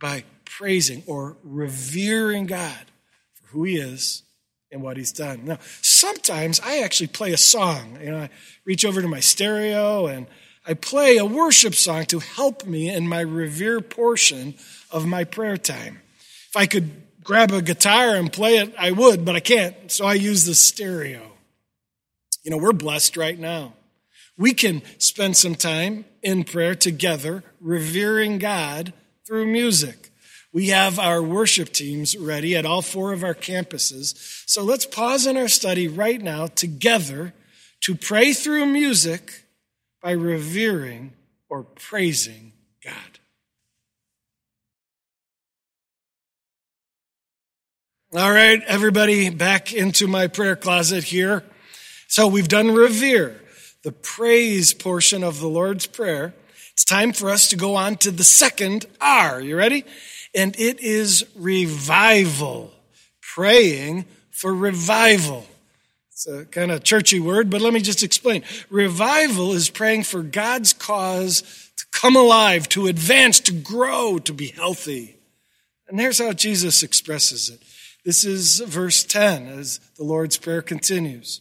by 0.00 0.24
praising 0.44 1.02
or 1.06 1.36
revering 1.42 2.46
God 2.46 2.86
for 3.34 3.48
who 3.48 3.64
He 3.64 3.76
is 3.76 4.22
and 4.70 4.82
what 4.82 4.96
He's 4.96 5.12
done. 5.12 5.44
Now, 5.44 5.58
sometimes 5.82 6.60
I 6.60 6.80
actually 6.82 7.08
play 7.08 7.32
a 7.32 7.38
song. 7.38 7.98
You 8.00 8.10
know, 8.10 8.18
I 8.18 8.30
reach 8.64 8.84
over 8.84 9.00
to 9.02 9.08
my 9.08 9.20
stereo 9.20 10.06
and 10.06 10.26
I 10.66 10.74
play 10.74 11.18
a 11.18 11.26
worship 11.26 11.74
song 11.74 12.06
to 12.06 12.20
help 12.20 12.64
me 12.66 12.88
in 12.88 13.06
my 13.06 13.20
revere 13.20 13.80
portion 13.80 14.54
of 14.90 15.06
my 15.06 15.24
prayer 15.24 15.56
time. 15.56 16.00
If 16.48 16.56
I 16.56 16.66
could 16.66 16.90
grab 17.24 17.50
a 17.50 17.62
guitar 17.62 18.14
and 18.14 18.32
play 18.32 18.58
it, 18.58 18.72
I 18.78 18.92
would, 18.92 19.24
but 19.24 19.34
I 19.34 19.40
can't. 19.40 19.90
So 19.90 20.06
I 20.06 20.14
use 20.14 20.44
the 20.44 20.54
stereo. 20.54 21.32
You 22.44 22.50
know, 22.50 22.58
we're 22.58 22.72
blessed 22.72 23.16
right 23.16 23.38
now. 23.38 23.72
We 24.36 24.52
can 24.52 24.82
spend 24.98 25.36
some 25.36 25.54
time 25.54 26.04
in 26.22 26.44
prayer 26.44 26.74
together, 26.74 27.42
revering 27.60 28.38
God 28.38 28.92
through 29.26 29.46
music. 29.46 30.10
We 30.52 30.68
have 30.68 30.98
our 30.98 31.22
worship 31.22 31.70
teams 31.70 32.16
ready 32.16 32.54
at 32.54 32.66
all 32.66 32.82
four 32.82 33.12
of 33.12 33.24
our 33.24 33.34
campuses. 33.34 34.14
So 34.46 34.62
let's 34.62 34.86
pause 34.86 35.26
in 35.26 35.36
our 35.36 35.48
study 35.48 35.88
right 35.88 36.20
now 36.20 36.46
together 36.46 37.32
to 37.80 37.94
pray 37.94 38.32
through 38.32 38.66
music 38.66 39.44
by 40.02 40.12
revering 40.12 41.12
or 41.48 41.64
praising 41.64 42.52
God. 42.84 43.13
All 48.16 48.30
right, 48.30 48.62
everybody, 48.68 49.28
back 49.28 49.72
into 49.72 50.06
my 50.06 50.28
prayer 50.28 50.54
closet 50.54 51.02
here. 51.02 51.42
So 52.06 52.28
we've 52.28 52.46
done 52.46 52.72
revere, 52.72 53.40
the 53.82 53.90
praise 53.90 54.72
portion 54.72 55.24
of 55.24 55.40
the 55.40 55.48
Lord's 55.48 55.88
Prayer. 55.88 56.32
It's 56.74 56.84
time 56.84 57.12
for 57.12 57.28
us 57.28 57.48
to 57.48 57.56
go 57.56 57.74
on 57.74 57.96
to 57.96 58.12
the 58.12 58.22
second 58.22 58.86
R. 59.00 59.40
You 59.40 59.56
ready? 59.56 59.84
And 60.32 60.54
it 60.60 60.78
is 60.78 61.24
revival. 61.34 62.70
Praying 63.20 64.04
for 64.30 64.54
revival. 64.54 65.44
It's 66.12 66.28
a 66.28 66.44
kind 66.44 66.70
of 66.70 66.84
churchy 66.84 67.18
word, 67.18 67.50
but 67.50 67.62
let 67.62 67.72
me 67.72 67.80
just 67.80 68.04
explain. 68.04 68.44
Revival 68.70 69.54
is 69.54 69.70
praying 69.70 70.04
for 70.04 70.22
God's 70.22 70.72
cause 70.72 71.42
to 71.76 71.84
come 71.90 72.14
alive, 72.14 72.68
to 72.68 72.86
advance, 72.86 73.40
to 73.40 73.52
grow, 73.52 74.20
to 74.20 74.32
be 74.32 74.46
healthy. 74.46 75.16
And 75.88 75.98
here's 75.98 76.20
how 76.20 76.32
Jesus 76.32 76.84
expresses 76.84 77.50
it. 77.50 77.60
This 78.04 78.24
is 78.24 78.60
verse 78.60 79.02
10 79.02 79.46
as 79.46 79.78
the 79.96 80.04
Lord's 80.04 80.36
Prayer 80.36 80.62
continues. 80.62 81.40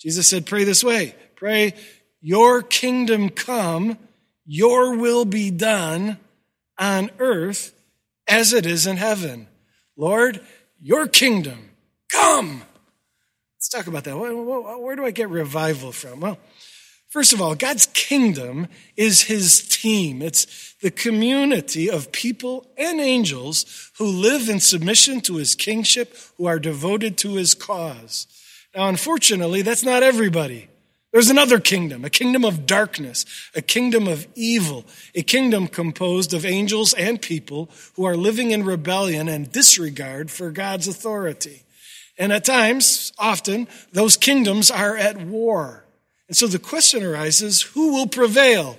Jesus 0.00 0.28
said, 0.28 0.46
Pray 0.46 0.64
this 0.64 0.82
way 0.82 1.14
pray, 1.36 1.74
Your 2.20 2.62
kingdom 2.62 3.28
come, 3.28 3.98
your 4.46 4.96
will 4.96 5.24
be 5.24 5.50
done 5.50 6.18
on 6.78 7.10
earth 7.18 7.74
as 8.26 8.52
it 8.52 8.64
is 8.64 8.86
in 8.86 8.96
heaven. 8.96 9.46
Lord, 9.96 10.40
your 10.80 11.06
kingdom 11.06 11.70
come. 12.10 12.62
Let's 13.56 13.68
talk 13.68 13.86
about 13.86 14.04
that. 14.04 14.16
Where 14.16 14.96
do 14.96 15.04
I 15.04 15.10
get 15.10 15.28
revival 15.28 15.92
from? 15.92 16.20
Well, 16.20 16.38
First 17.10 17.32
of 17.32 17.42
all, 17.42 17.56
God's 17.56 17.86
kingdom 17.86 18.68
is 18.96 19.22
his 19.22 19.66
team. 19.66 20.22
It's 20.22 20.74
the 20.80 20.92
community 20.92 21.90
of 21.90 22.12
people 22.12 22.70
and 22.78 23.00
angels 23.00 23.90
who 23.98 24.06
live 24.06 24.48
in 24.48 24.60
submission 24.60 25.20
to 25.22 25.34
his 25.36 25.56
kingship, 25.56 26.16
who 26.38 26.46
are 26.46 26.60
devoted 26.60 27.18
to 27.18 27.34
his 27.34 27.52
cause. 27.54 28.28
Now, 28.76 28.88
unfortunately, 28.88 29.62
that's 29.62 29.82
not 29.82 30.04
everybody. 30.04 30.68
There's 31.12 31.30
another 31.30 31.58
kingdom, 31.58 32.04
a 32.04 32.10
kingdom 32.10 32.44
of 32.44 32.64
darkness, 32.66 33.24
a 33.56 33.62
kingdom 33.62 34.06
of 34.06 34.28
evil, 34.36 34.84
a 35.12 35.22
kingdom 35.22 35.66
composed 35.66 36.32
of 36.32 36.46
angels 36.46 36.92
and 36.92 37.20
people 37.20 37.68
who 37.96 38.04
are 38.04 38.16
living 38.16 38.52
in 38.52 38.64
rebellion 38.64 39.28
and 39.28 39.50
disregard 39.50 40.30
for 40.30 40.52
God's 40.52 40.86
authority. 40.86 41.64
And 42.16 42.32
at 42.32 42.44
times, 42.44 43.12
often, 43.18 43.66
those 43.92 44.16
kingdoms 44.16 44.70
are 44.70 44.96
at 44.96 45.20
war. 45.20 45.84
And 46.30 46.36
so 46.36 46.46
the 46.46 46.60
question 46.60 47.02
arises 47.02 47.60
who 47.60 47.92
will 47.92 48.06
prevail? 48.06 48.78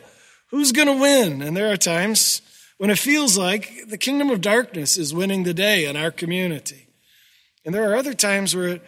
Who's 0.51 0.71
going 0.71 0.87
to 0.87 1.01
win? 1.01 1.41
And 1.41 1.55
there 1.55 1.69
are 1.69 1.75
times 1.75 2.41
when 2.77 2.89
it 2.89 2.97
feels 2.97 3.37
like 3.37 3.89
the 3.89 3.97
kingdom 3.97 4.29
of 4.29 4.39
darkness 4.39 4.97
is 4.97 5.13
winning 5.13 5.43
the 5.43 5.53
day 5.53 5.85
in 5.85 5.97
our 5.97 6.11
community. 6.11 6.87
And 7.65 7.75
there 7.75 7.91
are 7.91 7.97
other 7.97 8.13
times 8.13 8.55
where 8.55 8.69
it 8.69 8.81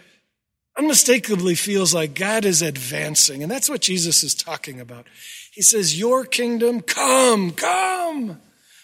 unmistakably 0.77 1.55
feels 1.55 1.93
like 1.93 2.15
God 2.15 2.45
is 2.45 2.61
advancing. 2.61 3.43
And 3.43 3.51
that's 3.51 3.69
what 3.69 3.81
Jesus 3.81 4.23
is 4.23 4.33
talking 4.33 4.79
about. 4.79 5.07
He 5.51 5.61
says, 5.61 5.99
Your 5.99 6.23
kingdom, 6.23 6.79
come, 6.79 7.51
come. 7.51 8.39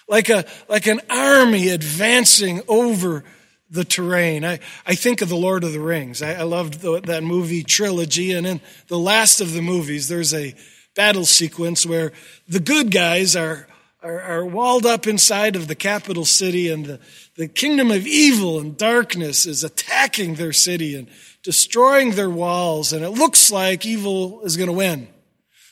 Like, 0.09 0.27
a, 0.27 0.43
like 0.67 0.87
an 0.87 0.99
army 1.09 1.69
advancing 1.69 2.63
over 2.67 3.23
the 3.69 3.83
terrain. 3.83 4.43
I, 4.43 4.59
I 4.85 4.95
think 4.95 5.21
of 5.21 5.29
The 5.29 5.35
Lord 5.35 5.63
of 5.63 5.73
the 5.73 5.79
Rings. 5.79 6.21
I, 6.21 6.33
I 6.33 6.43
loved 6.43 6.81
the, 6.81 7.01
that 7.01 7.23
movie 7.23 7.63
trilogy. 7.63 8.33
And 8.33 8.47
in 8.47 8.61
the 8.87 8.97
last 8.97 9.41
of 9.41 9.53
the 9.53 9.61
movies, 9.61 10.07
there's 10.07 10.33
a 10.33 10.55
battle 10.95 11.25
sequence 11.25 11.85
where 11.85 12.11
the 12.47 12.59
good 12.59 12.91
guys 12.91 13.35
are, 13.35 13.67
are, 14.01 14.21
are 14.21 14.45
walled 14.45 14.85
up 14.85 15.07
inside 15.07 15.55
of 15.55 15.67
the 15.67 15.75
capital 15.75 16.25
city, 16.25 16.69
and 16.69 16.85
the, 16.85 16.99
the 17.35 17.47
kingdom 17.47 17.91
of 17.91 18.07
evil 18.07 18.59
and 18.59 18.75
darkness 18.75 19.45
is 19.45 19.63
attacking 19.63 20.35
their 20.35 20.53
city 20.53 20.95
and 20.95 21.07
destroying 21.43 22.11
their 22.11 22.29
walls. 22.29 22.91
And 22.91 23.05
it 23.05 23.11
looks 23.11 23.51
like 23.51 23.85
evil 23.85 24.41
is 24.41 24.57
going 24.57 24.67
to 24.67 24.73
win. 24.73 25.07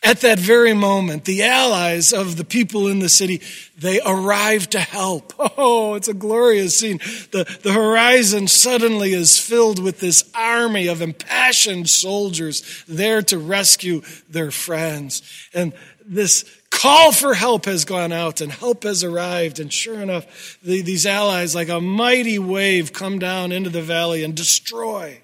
At 0.03 0.21
that 0.21 0.39
very 0.39 0.73
moment, 0.73 1.25
the 1.25 1.43
allies 1.43 2.13
of 2.13 2.37
the 2.37 2.45
people 2.45 2.87
in 2.87 2.99
the 2.99 3.09
city, 3.09 3.41
they 3.77 3.99
arrive 4.05 4.69
to 4.71 4.79
help. 4.79 5.33
Oh, 5.59 5.95
it's 5.95 6.07
a 6.07 6.13
glorious 6.13 6.77
scene. 6.77 6.99
The, 7.31 7.59
the 7.63 7.73
horizon 7.73 8.47
suddenly 8.47 9.13
is 9.13 9.39
filled 9.39 9.81
with 9.81 9.99
this 9.99 10.29
army 10.35 10.85
of 10.87 11.01
impassioned 11.01 11.89
soldiers 11.89 12.83
there 12.87 13.23
to 13.23 13.39
rescue 13.39 14.01
their 14.29 14.51
friends. 14.51 15.23
And 15.55 15.73
this 16.05 16.45
call 16.69 17.11
for 17.11 17.33
help 17.33 17.65
has 17.65 17.85
gone 17.85 18.11
out 18.11 18.39
and 18.39 18.51
help 18.51 18.83
has 18.83 19.03
arrived. 19.03 19.59
And 19.59 19.73
sure 19.73 19.99
enough, 19.99 20.59
the, 20.61 20.81
these 20.81 21.07
allies, 21.07 21.55
like 21.55 21.69
a 21.69 21.81
mighty 21.81 22.37
wave, 22.37 22.93
come 22.93 23.17
down 23.17 23.51
into 23.51 23.71
the 23.71 23.81
valley 23.81 24.23
and 24.23 24.35
destroy 24.35 25.23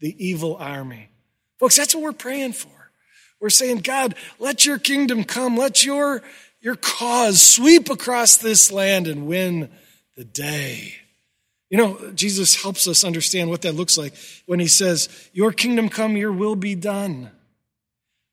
the 0.00 0.14
evil 0.24 0.56
army. 0.56 1.08
Folks, 1.58 1.76
that's 1.76 1.94
what 1.94 2.04
we're 2.04 2.12
praying 2.12 2.52
for. 2.52 2.73
We're 3.44 3.50
saying, 3.50 3.80
God, 3.80 4.14
let 4.38 4.64
your 4.64 4.78
kingdom 4.78 5.22
come. 5.22 5.54
Let 5.54 5.84
your, 5.84 6.22
your 6.62 6.76
cause 6.76 7.42
sweep 7.42 7.90
across 7.90 8.38
this 8.38 8.72
land 8.72 9.06
and 9.06 9.26
win 9.26 9.68
the 10.16 10.24
day. 10.24 10.94
You 11.68 11.76
know, 11.76 12.10
Jesus 12.12 12.62
helps 12.62 12.88
us 12.88 13.04
understand 13.04 13.50
what 13.50 13.60
that 13.60 13.74
looks 13.74 13.98
like 13.98 14.14
when 14.46 14.60
he 14.60 14.66
says, 14.66 15.10
Your 15.34 15.52
kingdom 15.52 15.90
come, 15.90 16.16
your 16.16 16.32
will 16.32 16.56
be 16.56 16.74
done 16.74 17.32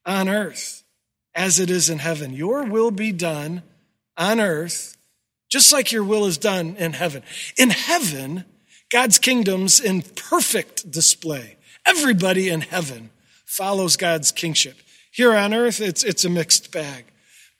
on 0.06 0.30
earth 0.30 0.82
as 1.34 1.60
it 1.60 1.68
is 1.68 1.90
in 1.90 1.98
heaven. 1.98 2.32
Your 2.32 2.64
will 2.64 2.90
be 2.90 3.12
done 3.12 3.62
on 4.16 4.40
earth 4.40 4.96
just 5.50 5.74
like 5.74 5.92
your 5.92 6.04
will 6.04 6.24
is 6.24 6.38
done 6.38 6.76
in 6.78 6.94
heaven. 6.94 7.22
In 7.58 7.68
heaven, 7.68 8.46
God's 8.90 9.18
kingdom's 9.18 9.78
in 9.78 10.00
perfect 10.00 10.90
display. 10.90 11.58
Everybody 11.84 12.48
in 12.48 12.62
heaven 12.62 13.10
follows 13.44 13.98
God's 13.98 14.32
kingship. 14.32 14.78
Here 15.12 15.32
on 15.32 15.54
earth, 15.54 15.80
it's, 15.80 16.02
it's 16.02 16.24
a 16.24 16.30
mixed 16.30 16.72
bag. 16.72 17.04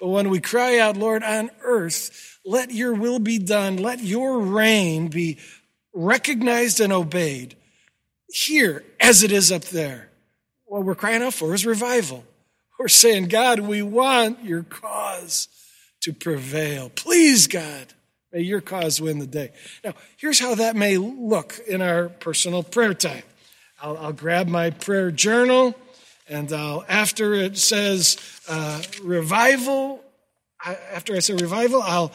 But 0.01 0.09
when 0.09 0.31
we 0.31 0.41
cry 0.41 0.79
out, 0.79 0.97
Lord, 0.97 1.23
on 1.23 1.51
earth, 1.63 2.41
let 2.45 2.73
your 2.73 2.95
will 2.95 3.21
be 3.21 3.39
done, 3.39 3.77
let 3.77 4.03
your 4.03 4.41
reign 4.41 5.09
be 5.09 5.39
recognized 5.95 6.81
and 6.81 6.93
obeyed 6.93 7.55
here 8.27 8.83
as 8.99 9.23
it 9.23 9.31
is 9.31 9.53
up 9.53 9.63
there. 9.65 10.09
What 10.65 10.85
we're 10.85 10.95
crying 10.95 11.23
out 11.23 11.35
for 11.35 11.55
is 11.55 11.67
revival. 11.67 12.25
We're 12.79 12.89
saying, 12.89 13.29
God, 13.29 13.61
we 13.61 13.83
want 13.83 14.43
your 14.43 14.63
cause 14.63 15.47
to 16.01 16.13
prevail. 16.13 16.91
Please, 16.91 17.47
God, 17.47 17.93
may 18.33 18.41
your 18.41 18.61
cause 18.61 19.01
win 19.01 19.19
the 19.19 19.27
day. 19.27 19.53
Now, 19.85 19.93
here's 20.17 20.41
how 20.41 20.55
that 20.57 20.75
may 20.75 20.97
look 20.97 21.61
in 21.69 21.83
our 21.83 22.09
personal 22.09 22.63
prayer 22.63 22.95
time. 22.95 23.23
I'll, 23.81 23.99
I'll 23.99 24.13
grab 24.13 24.49
my 24.49 24.71
prayer 24.71 25.11
journal, 25.11 25.77
and 26.29 26.53
I'll, 26.53 26.85
after 26.89 27.35
it 27.35 27.59
says 27.59 28.17
uh, 28.49 28.83
revival, 29.03 30.03
I, 30.65 30.77
after 30.93 31.15
I 31.15 31.19
say 31.19 31.35
revival, 31.35 31.83
I'll 31.83 32.13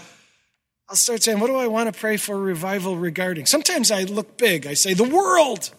I'll 0.90 0.96
start 0.96 1.22
saying, 1.22 1.40
what 1.42 1.48
do 1.48 1.58
I 1.58 1.68
want 1.68 1.94
to 1.94 2.00
pray 2.00 2.16
for 2.16 2.38
revival 2.38 2.96
regarding? 2.96 3.46
Sometimes 3.46 3.92
I 3.92 4.04
look 4.04 4.38
big. 4.38 4.66
I 4.66 4.74
say 4.74 4.94
the 4.94 5.04
world. 5.04 5.70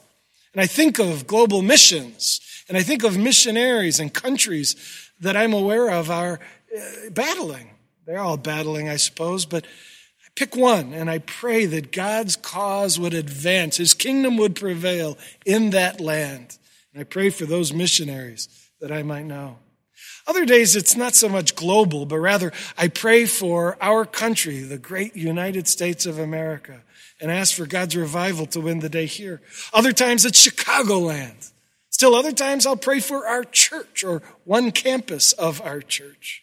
And 0.53 0.61
I 0.61 0.67
think 0.67 0.99
of 0.99 1.27
global 1.27 1.63
missions. 1.63 2.41
And 2.69 2.77
I 2.77 2.83
think 2.83 3.05
of 3.05 3.17
missionaries 3.17 4.01
and 4.01 4.13
countries 4.13 4.77
that 5.21 5.37
I'm 5.37 5.55
aware 5.55 5.89
of 5.91 6.11
are 6.11 6.41
uh, 6.77 7.11
battling. 7.11 7.71
They're 8.07 8.19
all 8.19 8.37
battling, 8.37 8.89
I 8.89 8.97
suppose, 8.97 9.47
but 9.47 9.65
I 9.65 10.29
pick 10.35 10.55
one 10.55 10.93
and 10.93 11.09
I 11.09 11.19
pray 11.19 11.65
that 11.65 11.91
God's 11.91 12.37
cause 12.37 12.99
would 12.99 13.15
advance, 13.15 13.79
his 13.79 13.95
kingdom 13.95 14.37
would 14.37 14.57
prevail 14.57 15.17
in 15.47 15.71
that 15.71 16.03
land. 16.03 16.59
I 16.99 17.05
pray 17.05 17.31
for 17.31 17.47
those 17.47 17.73
missionaries 17.73 18.49
that 18.81 18.93
I 18.93 19.03
might 19.03 19.25
know. 19.25 19.59
Other 20.27 20.45
days, 20.45 20.77
it's 20.77 20.97
not 20.97 21.15
so 21.15 21.29
much 21.29 21.55
global, 21.55 22.07
but 22.07 22.19
rather 22.19 22.53
I 22.77 22.89
pray 22.89 23.25
for 23.25 23.77
our 23.81 24.05
country, 24.05 24.61
the 24.61 24.79
great 24.79 25.17
United 25.17 25.67
States 25.67 26.07
of 26.07 26.19
America, 26.19 26.83
and 27.21 27.31
ask 27.31 27.55
for 27.55 27.67
God's 27.67 27.97
revival 27.97 28.47
to 28.47 28.61
win 28.61 28.81
the 28.81 28.89
day 28.89 29.07
here. 29.07 29.41
Other 29.73 29.93
times, 29.93 30.25
it's 30.25 30.47
Chicagoland. 30.47 31.51
Still, 31.91 32.15
other 32.15 32.33
times, 32.33 32.67
I'll 32.67 32.77
pray 32.77 33.01
for 33.01 33.27
our 33.27 33.43
church 33.43 34.05
or 34.05 34.23
one 34.45 34.71
campus 34.71 35.33
of 35.33 35.61
our 35.63 35.81
church. 35.81 36.43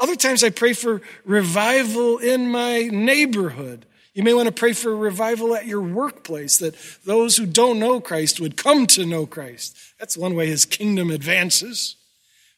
Other 0.00 0.16
times 0.16 0.42
I 0.42 0.50
pray 0.50 0.72
for 0.72 1.02
revival 1.24 2.18
in 2.18 2.50
my 2.50 2.84
neighborhood. 2.84 3.86
You 4.18 4.24
may 4.24 4.34
want 4.34 4.46
to 4.46 4.52
pray 4.52 4.72
for 4.72 4.96
revival 4.96 5.54
at 5.54 5.68
your 5.68 5.80
workplace, 5.80 6.56
that 6.56 6.74
those 7.04 7.36
who 7.36 7.46
don't 7.46 7.78
know 7.78 8.00
Christ 8.00 8.40
would 8.40 8.56
come 8.56 8.88
to 8.88 9.06
know 9.06 9.26
Christ. 9.26 9.78
That's 9.96 10.16
one 10.16 10.34
way 10.34 10.48
his 10.48 10.64
kingdom 10.64 11.12
advances. 11.12 11.94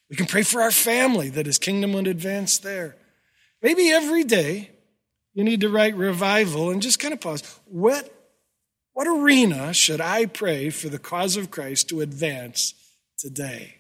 We 0.09 0.17
can 0.17 0.25
pray 0.25 0.43
for 0.43 0.63
our 0.63 0.71
family, 0.71 1.29
that 1.29 1.45
his 1.45 1.59
kingdom 1.59 1.93
would 1.93 2.07
advance 2.07 2.57
there. 2.57 2.97
Maybe 3.61 3.91
every 3.91 4.25
day 4.25 4.71
you 5.35 5.45
need 5.45 5.61
to 5.61 5.69
write 5.69 5.95
revival 5.97 6.71
and 6.71 6.81
just 6.81 6.99
kind 6.99 7.13
of 7.13 7.21
pause. 7.21 7.43
What, 7.67 8.11
what 8.95 9.07
arena 9.07 9.75
should 9.75 10.01
I 10.01 10.25
pray 10.25 10.71
for 10.71 10.89
the 10.89 10.99
cause 10.99 11.37
of 11.37 11.51
Christ 11.51 11.91
to 11.91 12.01
advance 12.01 12.73
today? 13.19 13.80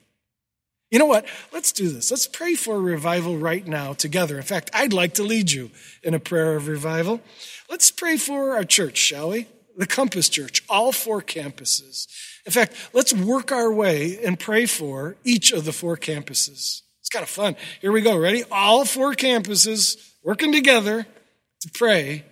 You 0.90 0.98
know 0.98 1.06
what? 1.06 1.24
Let's 1.52 1.70
do 1.70 1.88
this. 1.88 2.10
Let's 2.10 2.26
pray 2.26 2.54
for 2.54 2.80
revival 2.80 3.38
right 3.38 3.64
now 3.64 3.92
together. 3.92 4.36
In 4.36 4.42
fact, 4.42 4.70
I'd 4.74 4.92
like 4.92 5.14
to 5.14 5.22
lead 5.22 5.52
you 5.52 5.70
in 6.02 6.14
a 6.14 6.20
prayer 6.20 6.56
of 6.56 6.66
revival. 6.66 7.20
Let's 7.68 7.92
pray 7.92 8.16
for 8.16 8.54
our 8.56 8.64
church, 8.64 8.96
shall 8.96 9.30
we? 9.30 9.46
The 9.76 9.86
Compass 9.86 10.28
Church, 10.28 10.64
all 10.68 10.90
four 10.90 11.22
campuses. 11.22 12.08
In 12.44 12.52
fact, 12.52 12.74
let's 12.92 13.12
work 13.12 13.52
our 13.52 13.72
way 13.72 14.18
and 14.24 14.38
pray 14.38 14.66
for 14.66 15.16
each 15.22 15.52
of 15.52 15.64
the 15.64 15.72
four 15.72 15.96
campuses. 15.96 16.82
It's 16.98 17.08
kind 17.08 17.22
of 17.22 17.28
fun. 17.28 17.54
Here 17.80 17.92
we 17.92 18.00
go. 18.00 18.18
Ready? 18.18 18.42
All 18.50 18.84
four 18.84 19.14
campuses 19.14 19.96
working 20.24 20.52
together 20.52 21.06
to 21.60 21.70
pray 21.70 22.24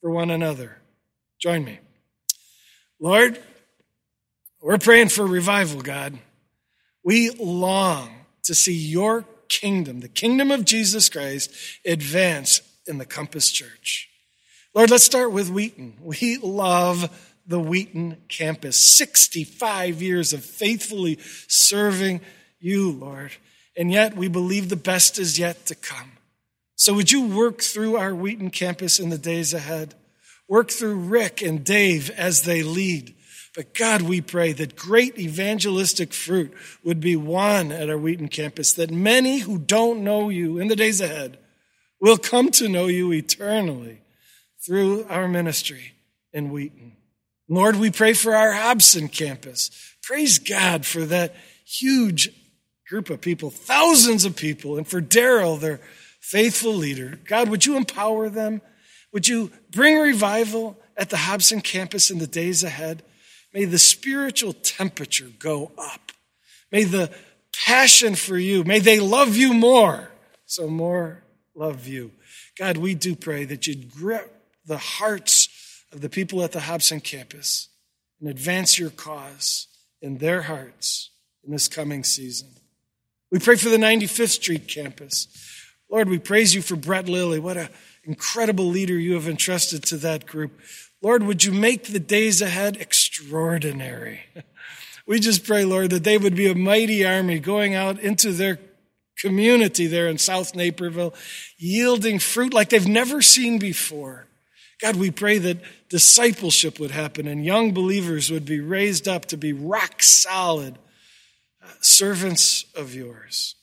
for 0.00 0.10
one 0.10 0.30
another. 0.30 0.76
Join 1.40 1.64
me. 1.64 1.80
Lord, 3.00 3.38
we're 4.62 4.78
praying 4.78 5.08
for 5.08 5.26
revival, 5.26 5.82
God. 5.82 6.18
We 7.06 7.30
long 7.30 8.10
to 8.42 8.54
see 8.56 8.74
your 8.74 9.24
kingdom, 9.46 10.00
the 10.00 10.08
kingdom 10.08 10.50
of 10.50 10.64
Jesus 10.64 11.08
Christ, 11.08 11.52
advance 11.84 12.62
in 12.84 12.98
the 12.98 13.04
Compass 13.04 13.52
Church. 13.52 14.10
Lord, 14.74 14.90
let's 14.90 15.04
start 15.04 15.30
with 15.30 15.48
Wheaton. 15.48 15.98
We 16.02 16.38
love 16.38 17.08
the 17.46 17.60
Wheaton 17.60 18.16
campus. 18.28 18.76
65 18.76 20.02
years 20.02 20.32
of 20.32 20.44
faithfully 20.44 21.20
serving 21.46 22.22
you, 22.58 22.90
Lord. 22.90 23.30
And 23.76 23.92
yet 23.92 24.16
we 24.16 24.26
believe 24.26 24.68
the 24.68 24.74
best 24.74 25.16
is 25.16 25.38
yet 25.38 25.64
to 25.66 25.76
come. 25.76 26.10
So 26.74 26.92
would 26.94 27.12
you 27.12 27.28
work 27.28 27.62
through 27.62 27.98
our 27.98 28.16
Wheaton 28.16 28.50
campus 28.50 28.98
in 28.98 29.10
the 29.10 29.18
days 29.18 29.54
ahead? 29.54 29.94
Work 30.48 30.72
through 30.72 30.96
Rick 30.96 31.40
and 31.40 31.62
Dave 31.62 32.10
as 32.10 32.42
they 32.42 32.64
lead. 32.64 33.14
But 33.56 33.72
God, 33.72 34.02
we 34.02 34.20
pray 34.20 34.52
that 34.52 34.76
great 34.76 35.18
evangelistic 35.18 36.12
fruit 36.12 36.52
would 36.84 37.00
be 37.00 37.16
won 37.16 37.72
at 37.72 37.88
our 37.88 37.96
Wheaton 37.96 38.28
campus, 38.28 38.74
that 38.74 38.90
many 38.90 39.38
who 39.38 39.56
don't 39.56 40.04
know 40.04 40.28
you 40.28 40.58
in 40.58 40.68
the 40.68 40.76
days 40.76 41.00
ahead 41.00 41.38
will 41.98 42.18
come 42.18 42.50
to 42.50 42.68
know 42.68 42.86
you 42.86 43.10
eternally 43.14 44.02
through 44.64 45.06
our 45.08 45.26
ministry 45.26 45.94
in 46.34 46.50
Wheaton. 46.50 46.96
Lord, 47.48 47.76
we 47.76 47.90
pray 47.90 48.12
for 48.12 48.34
our 48.34 48.52
Hobson 48.52 49.08
campus. 49.08 49.70
Praise 50.02 50.38
God 50.38 50.84
for 50.84 51.06
that 51.06 51.34
huge 51.64 52.28
group 52.90 53.08
of 53.08 53.22
people, 53.22 53.48
thousands 53.48 54.26
of 54.26 54.36
people, 54.36 54.76
and 54.76 54.86
for 54.86 55.00
Daryl, 55.00 55.58
their 55.58 55.80
faithful 56.20 56.74
leader. 56.74 57.18
God, 57.24 57.48
would 57.48 57.64
you 57.64 57.78
empower 57.78 58.28
them? 58.28 58.60
Would 59.14 59.28
you 59.28 59.50
bring 59.70 59.96
revival 59.96 60.76
at 60.94 61.08
the 61.08 61.16
Hobson 61.16 61.62
campus 61.62 62.10
in 62.10 62.18
the 62.18 62.26
days 62.26 62.62
ahead? 62.62 63.02
May 63.52 63.64
the 63.64 63.78
spiritual 63.78 64.52
temperature 64.52 65.30
go 65.38 65.72
up. 65.78 66.12
May 66.70 66.84
the 66.84 67.10
passion 67.64 68.14
for 68.14 68.36
you, 68.36 68.64
may 68.64 68.80
they 68.80 69.00
love 69.00 69.36
you 69.36 69.54
more. 69.54 70.10
So 70.44 70.68
more 70.68 71.22
love 71.54 71.86
you. 71.86 72.12
God, 72.58 72.76
we 72.76 72.94
do 72.94 73.14
pray 73.14 73.44
that 73.44 73.66
you'd 73.66 73.90
grip 73.90 74.32
the 74.66 74.78
hearts 74.78 75.84
of 75.92 76.00
the 76.00 76.08
people 76.08 76.42
at 76.42 76.52
the 76.52 76.60
Hobson 76.60 77.00
campus 77.00 77.68
and 78.20 78.28
advance 78.28 78.78
your 78.78 78.90
cause 78.90 79.68
in 80.00 80.18
their 80.18 80.42
hearts 80.42 81.10
in 81.44 81.52
this 81.52 81.68
coming 81.68 82.04
season. 82.04 82.48
We 83.30 83.38
pray 83.38 83.56
for 83.56 83.68
the 83.68 83.76
95th 83.76 84.30
Street 84.30 84.68
campus. 84.68 85.28
Lord, 85.90 86.08
we 86.08 86.18
praise 86.18 86.54
you 86.54 86.62
for 86.62 86.76
Brett 86.76 87.08
Lilly. 87.08 87.38
What 87.38 87.56
an 87.56 87.68
incredible 88.04 88.66
leader 88.66 88.98
you 88.98 89.14
have 89.14 89.28
entrusted 89.28 89.82
to 89.84 89.96
that 89.98 90.26
group. 90.26 90.60
Lord, 91.02 91.22
would 91.22 91.44
you 91.44 91.52
make 91.52 91.84
the 91.84 92.00
days 92.00 92.40
ahead 92.42 92.76
extraordinary? 92.76 94.20
We 95.08 95.20
just 95.20 95.46
pray, 95.46 95.64
Lord, 95.64 95.90
that 95.90 96.02
they 96.02 96.18
would 96.18 96.34
be 96.34 96.48
a 96.48 96.54
mighty 96.56 97.06
army 97.06 97.38
going 97.38 97.76
out 97.76 98.00
into 98.00 98.32
their 98.32 98.58
community 99.18 99.86
there 99.86 100.08
in 100.08 100.18
South 100.18 100.54
Naperville, 100.54 101.14
yielding 101.56 102.18
fruit 102.18 102.52
like 102.52 102.70
they've 102.70 102.88
never 102.88 103.22
seen 103.22 103.58
before. 103.58 104.26
God, 104.80 104.96
we 104.96 105.10
pray 105.10 105.38
that 105.38 105.58
discipleship 105.88 106.78
would 106.78 106.90
happen 106.90 107.26
and 107.26 107.44
young 107.44 107.72
believers 107.72 108.30
would 108.30 108.44
be 108.44 108.60
raised 108.60 109.08
up 109.08 109.24
to 109.26 109.36
be 109.36 109.52
rock 109.52 110.02
solid 110.02 110.76
uh, 111.64 111.68
servants 111.80 112.66
of 112.74 112.94
yours. 112.94 113.54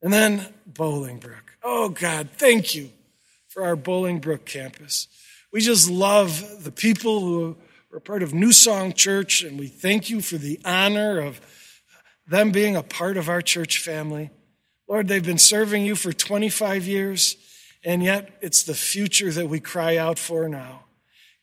And 0.00 0.12
then 0.12 0.46
Bolingbrook. 0.72 1.56
Oh, 1.62 1.90
God, 1.90 2.30
thank 2.36 2.74
you 2.74 2.90
for 3.48 3.64
our 3.64 3.76
Bolingbrook 3.76 4.46
campus. 4.46 5.08
We 5.52 5.60
just 5.60 5.90
love 5.90 6.62
the 6.62 6.70
people 6.70 7.20
who 7.20 7.56
are 7.92 8.00
part 8.00 8.22
of 8.22 8.32
New 8.32 8.52
Song 8.52 8.92
Church, 8.92 9.42
and 9.42 9.58
we 9.58 9.66
thank 9.66 10.08
you 10.08 10.20
for 10.20 10.36
the 10.36 10.60
honor 10.64 11.18
of 11.18 11.40
them 12.26 12.52
being 12.52 12.76
a 12.76 12.84
part 12.84 13.16
of 13.16 13.28
our 13.28 13.42
church 13.42 13.78
family. 13.80 14.30
Lord, 14.88 15.08
they've 15.08 15.24
been 15.24 15.38
serving 15.38 15.84
you 15.84 15.96
for 15.96 16.12
25 16.12 16.86
years, 16.86 17.36
and 17.84 18.02
yet 18.02 18.38
it's 18.40 18.62
the 18.62 18.74
future 18.74 19.32
that 19.32 19.48
we 19.48 19.58
cry 19.58 19.96
out 19.96 20.20
for 20.20 20.48
now. 20.48 20.84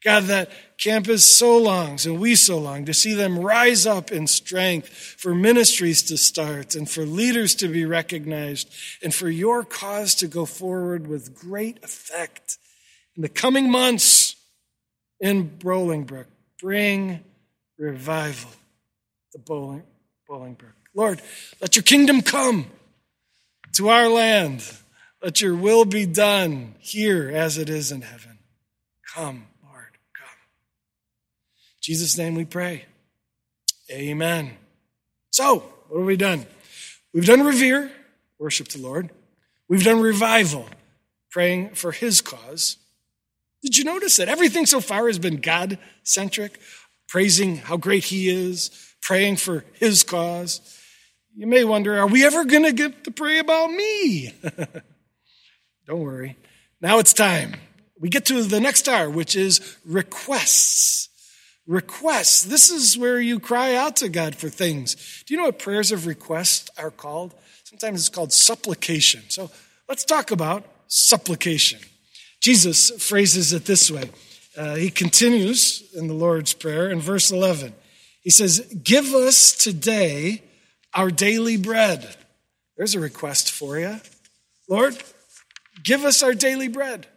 God, 0.01 0.23
that 0.25 0.51
campus 0.77 1.25
so 1.25 1.57
longs, 1.57 2.05
and 2.05 2.17
we 2.17 2.35
so 2.35 2.57
long, 2.57 2.85
to 2.85 2.93
see 2.93 3.13
them 3.13 3.37
rise 3.37 3.85
up 3.85 4.09
in 4.09 4.27
strength, 4.27 4.87
for 4.87 5.35
ministries 5.35 6.01
to 6.03 6.17
start, 6.17 6.75
and 6.75 6.89
for 6.89 7.03
leaders 7.03 7.55
to 7.55 7.67
be 7.67 7.83
recognized, 7.83 8.73
and 9.03 9.13
for 9.13 9.29
your 9.29 9.65
cause 9.65 10.15
to 10.15 10.27
go 10.27 10.45
forward 10.45 11.07
with 11.07 11.35
great 11.35 11.83
effect 11.83 12.57
in 13.17 13.23
the 13.23 13.30
coming 13.30 13.69
months 13.69 14.36
in 15.19 15.49
Bolingbrook. 15.49 16.27
Bring 16.62 17.23
revival 17.77 18.51
to 19.32 19.39
Bowling, 19.39 19.84
Bolingbrook. 20.30 20.73
Lord, 20.93 21.21
let 21.60 21.75
your 21.75 21.84
kingdom 21.84 22.21
come 22.21 22.67
to 23.73 23.89
our 23.89 24.08
land. 24.08 24.63
Let 25.21 25.41
your 25.41 25.56
will 25.56 25.84
be 25.84 26.06
done 26.06 26.75
here 26.80 27.30
as 27.34 27.58
it 27.58 27.69
is 27.69 27.91
in 27.91 28.01
heaven. 28.01 28.38
Come, 29.15 29.47
Lord, 29.63 29.97
come. 30.15 30.30
In 30.30 31.82
Jesus' 31.82 32.17
name 32.17 32.36
we 32.36 32.45
pray. 32.45 32.86
Amen. 33.91 34.51
So, 35.32 35.60
what 35.89 35.99
have 35.99 36.08
we 36.08 36.17
done? 36.17 36.45
We've 37.13 37.25
done 37.25 37.43
revere, 37.43 37.91
worship 38.38 38.67
the 38.67 38.80
Lord. 38.80 39.10
We've 39.67 39.84
done 39.84 40.01
revival, 40.01 40.67
praying 41.32 41.71
for 41.71 41.91
his 41.91 42.21
cause. 42.21 42.77
Did 43.67 43.77
you 43.77 43.84
notice 43.84 44.15
that 44.15 44.30
everything 44.30 44.65
so 44.65 44.80
far 44.80 45.08
has 45.08 45.19
been 45.19 45.41
God 45.41 45.77
centric, 46.03 46.58
praising 47.10 47.58
how 47.58 47.75
great 47.75 48.06
he 48.06 48.30
is, 48.30 48.71
praying 49.01 49.36
for 49.36 49.65
his 49.73 50.03
cause? 50.03 50.62
You 51.36 51.47
may 51.47 51.65
wonder, 51.65 51.99
are 51.99 52.08
we 52.08 52.25
ever 52.25 52.45
going 52.45 52.63
to 52.63 52.71
get 52.71 53.03
to 53.03 53.12
pray 53.12 53.39
about 53.39 53.69
me? 53.69 54.32
Don't 55.86 55.99
worry. 55.99 56.38
Now 56.80 56.99
it's 56.99 57.12
time. 57.12 57.58
We 57.99 58.08
get 58.08 58.23
to 58.27 58.41
the 58.41 58.62
next 58.62 58.88
R, 58.88 59.10
which 59.10 59.36
is 59.36 59.77
requests. 59.84 61.10
Requests. 61.65 62.43
This 62.43 62.69
is 62.69 62.97
where 62.97 63.19
you 63.19 63.38
cry 63.38 63.75
out 63.75 63.97
to 63.97 64.08
God 64.08 64.34
for 64.34 64.47
things. 64.47 65.25
Do 65.27 65.34
you 65.34 65.41
know 65.41 65.47
what 65.47 65.60
prayers 65.60 65.91
of 65.91 66.08
request 66.08 66.69
are 66.77 66.89
called? 66.89 67.36
Sometimes 67.65 67.99
it's 67.99 68.08
called 68.08 68.32
supplication. 68.32 69.23
So 69.27 69.51
let's 69.89 70.06
talk 70.06 70.32
about 70.32 70.63
supplication. 70.88 71.82
Jesus 72.47 72.91
phrases 72.91 73.51
it 73.51 73.65
this 73.65 73.91
way. 73.91 74.10
Uh, 74.55 74.75
he 74.75 74.89
continues 74.89 75.83
in 75.93 76.07
the 76.07 76.13
Lord's 76.13 76.53
Prayer 76.53 76.89
in 76.89 77.01
verse 77.01 77.29
11. 77.29 77.73
He 78.21 78.29
says, 78.29 78.62
Give 78.86 79.13
us 79.13 79.51
today 79.51 80.43
our 80.93 81.12
daily 81.12 81.57
bread. 81.57 82.07
There's 82.77 82.95
a 82.95 83.01
request 83.01 83.51
for 83.51 83.77
you. 83.77 83.99
Lord, 84.69 84.95
give 85.83 86.05
us 86.05 86.23
our 86.23 86.33
daily 86.33 86.69
bread. 86.69 87.07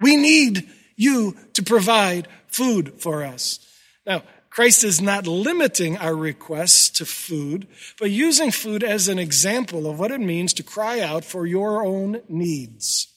We 0.00 0.16
need 0.16 0.68
you 0.96 1.36
to 1.52 1.62
provide 1.62 2.26
food 2.48 2.94
for 2.98 3.22
us. 3.22 3.60
Now, 4.04 4.24
Christ 4.50 4.82
is 4.82 5.00
not 5.00 5.28
limiting 5.28 5.96
our 5.96 6.16
requests 6.16 6.90
to 6.98 7.06
food, 7.06 7.68
but 8.00 8.10
using 8.10 8.50
food 8.50 8.82
as 8.82 9.06
an 9.06 9.20
example 9.20 9.88
of 9.88 10.00
what 10.00 10.10
it 10.10 10.20
means 10.20 10.52
to 10.54 10.64
cry 10.64 10.98
out 10.98 11.24
for 11.24 11.46
your 11.46 11.86
own 11.86 12.20
needs. 12.28 13.12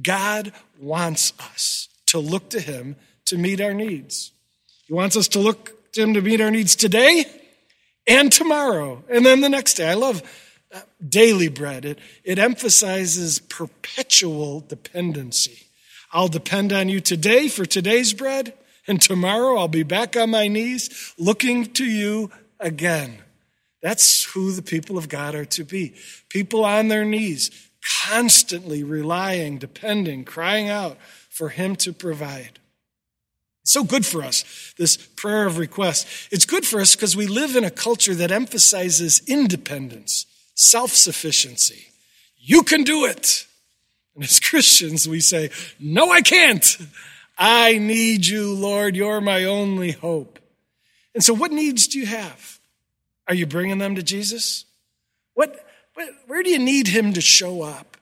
God 0.00 0.52
wants 0.78 1.32
us 1.38 1.88
to 2.06 2.18
look 2.18 2.50
to 2.50 2.60
Him 2.60 2.96
to 3.26 3.36
meet 3.36 3.60
our 3.60 3.74
needs. 3.74 4.32
He 4.86 4.92
wants 4.92 5.16
us 5.16 5.28
to 5.28 5.38
look 5.38 5.92
to 5.92 6.02
Him 6.02 6.14
to 6.14 6.22
meet 6.22 6.40
our 6.40 6.50
needs 6.50 6.76
today 6.76 7.24
and 8.06 8.32
tomorrow, 8.32 9.04
and 9.10 9.24
then 9.24 9.40
the 9.40 9.48
next 9.48 9.74
day. 9.74 9.88
I 9.88 9.94
love 9.94 10.22
uh, 10.74 10.80
daily 11.06 11.48
bread, 11.48 11.84
it, 11.84 11.98
it 12.24 12.38
emphasizes 12.38 13.38
perpetual 13.38 14.60
dependency. 14.60 15.66
I'll 16.12 16.28
depend 16.28 16.72
on 16.72 16.88
you 16.88 17.00
today 17.00 17.48
for 17.48 17.66
today's 17.66 18.14
bread, 18.14 18.54
and 18.86 19.00
tomorrow 19.00 19.58
I'll 19.58 19.68
be 19.68 19.82
back 19.82 20.16
on 20.16 20.30
my 20.30 20.48
knees 20.48 21.14
looking 21.18 21.66
to 21.74 21.84
you 21.84 22.30
again. 22.60 23.18
That's 23.82 24.24
who 24.24 24.52
the 24.52 24.62
people 24.62 24.98
of 24.98 25.08
God 25.08 25.34
are 25.34 25.44
to 25.44 25.64
be. 25.64 25.94
People 26.28 26.64
on 26.64 26.88
their 26.88 27.04
knees, 27.04 27.50
constantly 28.06 28.82
relying, 28.82 29.58
depending, 29.58 30.24
crying 30.24 30.68
out 30.68 30.96
for 31.30 31.50
Him 31.50 31.76
to 31.76 31.92
provide. 31.92 32.58
It's 33.62 33.72
so 33.72 33.84
good 33.84 34.06
for 34.06 34.22
us, 34.22 34.74
this 34.78 34.96
prayer 34.96 35.46
of 35.46 35.58
request. 35.58 36.06
It's 36.30 36.46
good 36.46 36.66
for 36.66 36.80
us 36.80 36.96
because 36.96 37.16
we 37.16 37.26
live 37.26 37.54
in 37.54 37.64
a 37.64 37.70
culture 37.70 38.14
that 38.14 38.30
emphasizes 38.30 39.20
independence, 39.26 40.26
self 40.54 40.92
sufficiency. 40.92 41.88
You 42.36 42.62
can 42.62 42.82
do 42.82 43.04
it. 43.04 43.46
And 44.14 44.24
as 44.24 44.40
Christians, 44.40 45.06
we 45.06 45.20
say, 45.20 45.50
No, 45.78 46.10
I 46.10 46.22
can't. 46.22 46.78
I 47.38 47.78
need 47.78 48.26
you, 48.26 48.52
Lord. 48.52 48.96
You're 48.96 49.20
my 49.20 49.44
only 49.44 49.92
hope. 49.92 50.40
And 51.14 51.22
so, 51.22 51.34
what 51.34 51.52
needs 51.52 51.86
do 51.86 51.98
you 51.98 52.06
have? 52.06 52.58
Are 53.28 53.34
you 53.34 53.46
bringing 53.46 53.78
them 53.78 53.94
to 53.94 54.02
Jesus? 54.02 54.64
What, 55.34 55.67
where 56.26 56.42
do 56.42 56.50
you 56.50 56.58
need 56.58 56.88
him 56.88 57.12
to 57.14 57.20
show 57.20 57.62
up? 57.62 57.96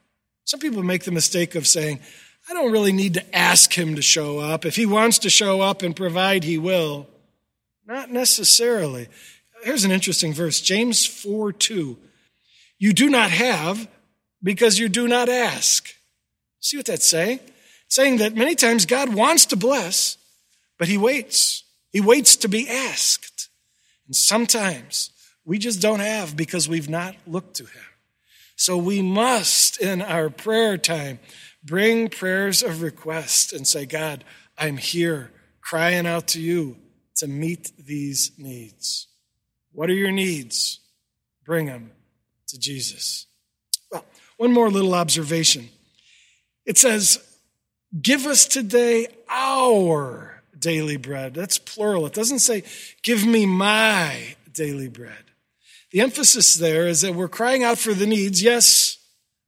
Some 0.45 0.61
people 0.61 0.83
make 0.83 1.05
the 1.05 1.13
mistake 1.13 1.55
of 1.55 1.67
saying, 1.67 2.01
I 2.49 2.55
don't 2.55 2.73
really 2.73 2.93
need 2.93 3.15
to 3.15 3.37
ask 3.37 3.73
him 3.73 3.97
to 3.97 4.03
show 4.03 4.39
up. 4.39 4.65
If 4.65 4.77
he 4.77 4.87
wants 4.87 5.19
to 5.21 5.31
show 5.31 5.61
up 5.61 5.83
and 5.83 5.97
provide, 5.97 6.45
he 6.45 6.59
will. 6.59 7.09
Not 7.87 8.11
necessarily. 8.11 9.09
Here's 9.63 9.85
an 9.85 9.91
interesting 9.91 10.33
verse 10.33 10.61
James 10.61 11.07
4 11.07 11.53
2. 11.53 11.99
You 12.79 12.93
do 12.93 13.09
not 13.09 13.31
have 13.31 13.89
because 14.43 14.79
you 14.79 14.89
do 14.89 15.09
not 15.09 15.29
ask. 15.29 15.95
See 16.61 16.77
what 16.77 16.87
that's 16.87 17.07
saying? 17.07 17.41
saying 17.89 18.19
that 18.19 18.35
many 18.35 18.55
times 18.55 18.87
God 18.87 19.15
wants 19.15 19.47
to 19.47 19.57
bless, 19.57 20.17
but 20.79 20.89
he 20.89 20.99
waits. 20.99 21.65
He 21.91 22.01
waits 22.01 22.37
to 22.37 22.49
be 22.49 22.69
asked. 22.69 23.49
And 24.07 24.15
sometimes 24.15 25.11
we 25.47 25.59
just 25.59 25.81
don't 25.81 26.01
have 26.01 26.37
because 26.37 26.69
we've 26.69 26.91
not 26.91 27.15
looked 27.27 27.55
to 27.55 27.63
him. 27.63 27.83
So 28.57 28.77
we 28.77 29.01
must, 29.01 29.81
in 29.81 30.03
our 30.03 30.29
prayer 30.29 30.77
time, 30.77 31.21
bring 31.63 32.09
prayers 32.09 32.63
of 32.63 32.83
request 32.83 33.53
and 33.53 33.67
say, 33.67 33.87
God, 33.87 34.25
I'm 34.59 34.77
here 34.77 35.31
crying 35.61 36.07
out 36.07 36.27
to 36.29 36.41
you 36.41 36.77
to 37.17 37.29
meet 37.29 37.73
these 37.79 38.33
needs. 38.37 39.07
What 39.73 39.89
are 39.89 39.95
your 39.95 40.11
needs? 40.11 40.81
Bring 41.45 41.67
them 41.67 41.93
to 42.49 42.59
Jesus. 42.59 43.27
Well, 43.91 44.05
one 44.39 44.53
more 44.53 44.71
little 44.71 44.95
observation. 44.95 45.69
It 46.65 46.77
says, 46.77 47.23
Give 48.03 48.27
us 48.27 48.47
today 48.47 49.07
our 49.29 50.43
daily 50.59 50.97
bread. 50.97 51.35
That's 51.35 51.59
plural. 51.59 52.05
It 52.07 52.15
doesn't 52.15 52.41
say, 52.41 52.65
Give 53.03 53.25
me 53.25 53.47
my 53.47 54.35
daily 54.53 54.89
bread. 54.89 55.26
The 55.97 56.03
emphasis 56.03 56.57
there 56.57 56.87
is 56.87 57.01
that 57.01 57.15
we're 57.15 57.27
crying 57.27 57.65
out 57.65 57.79
for 57.79 57.95
the 57.95 58.07
needs, 58.07 58.43
yes, 58.43 58.99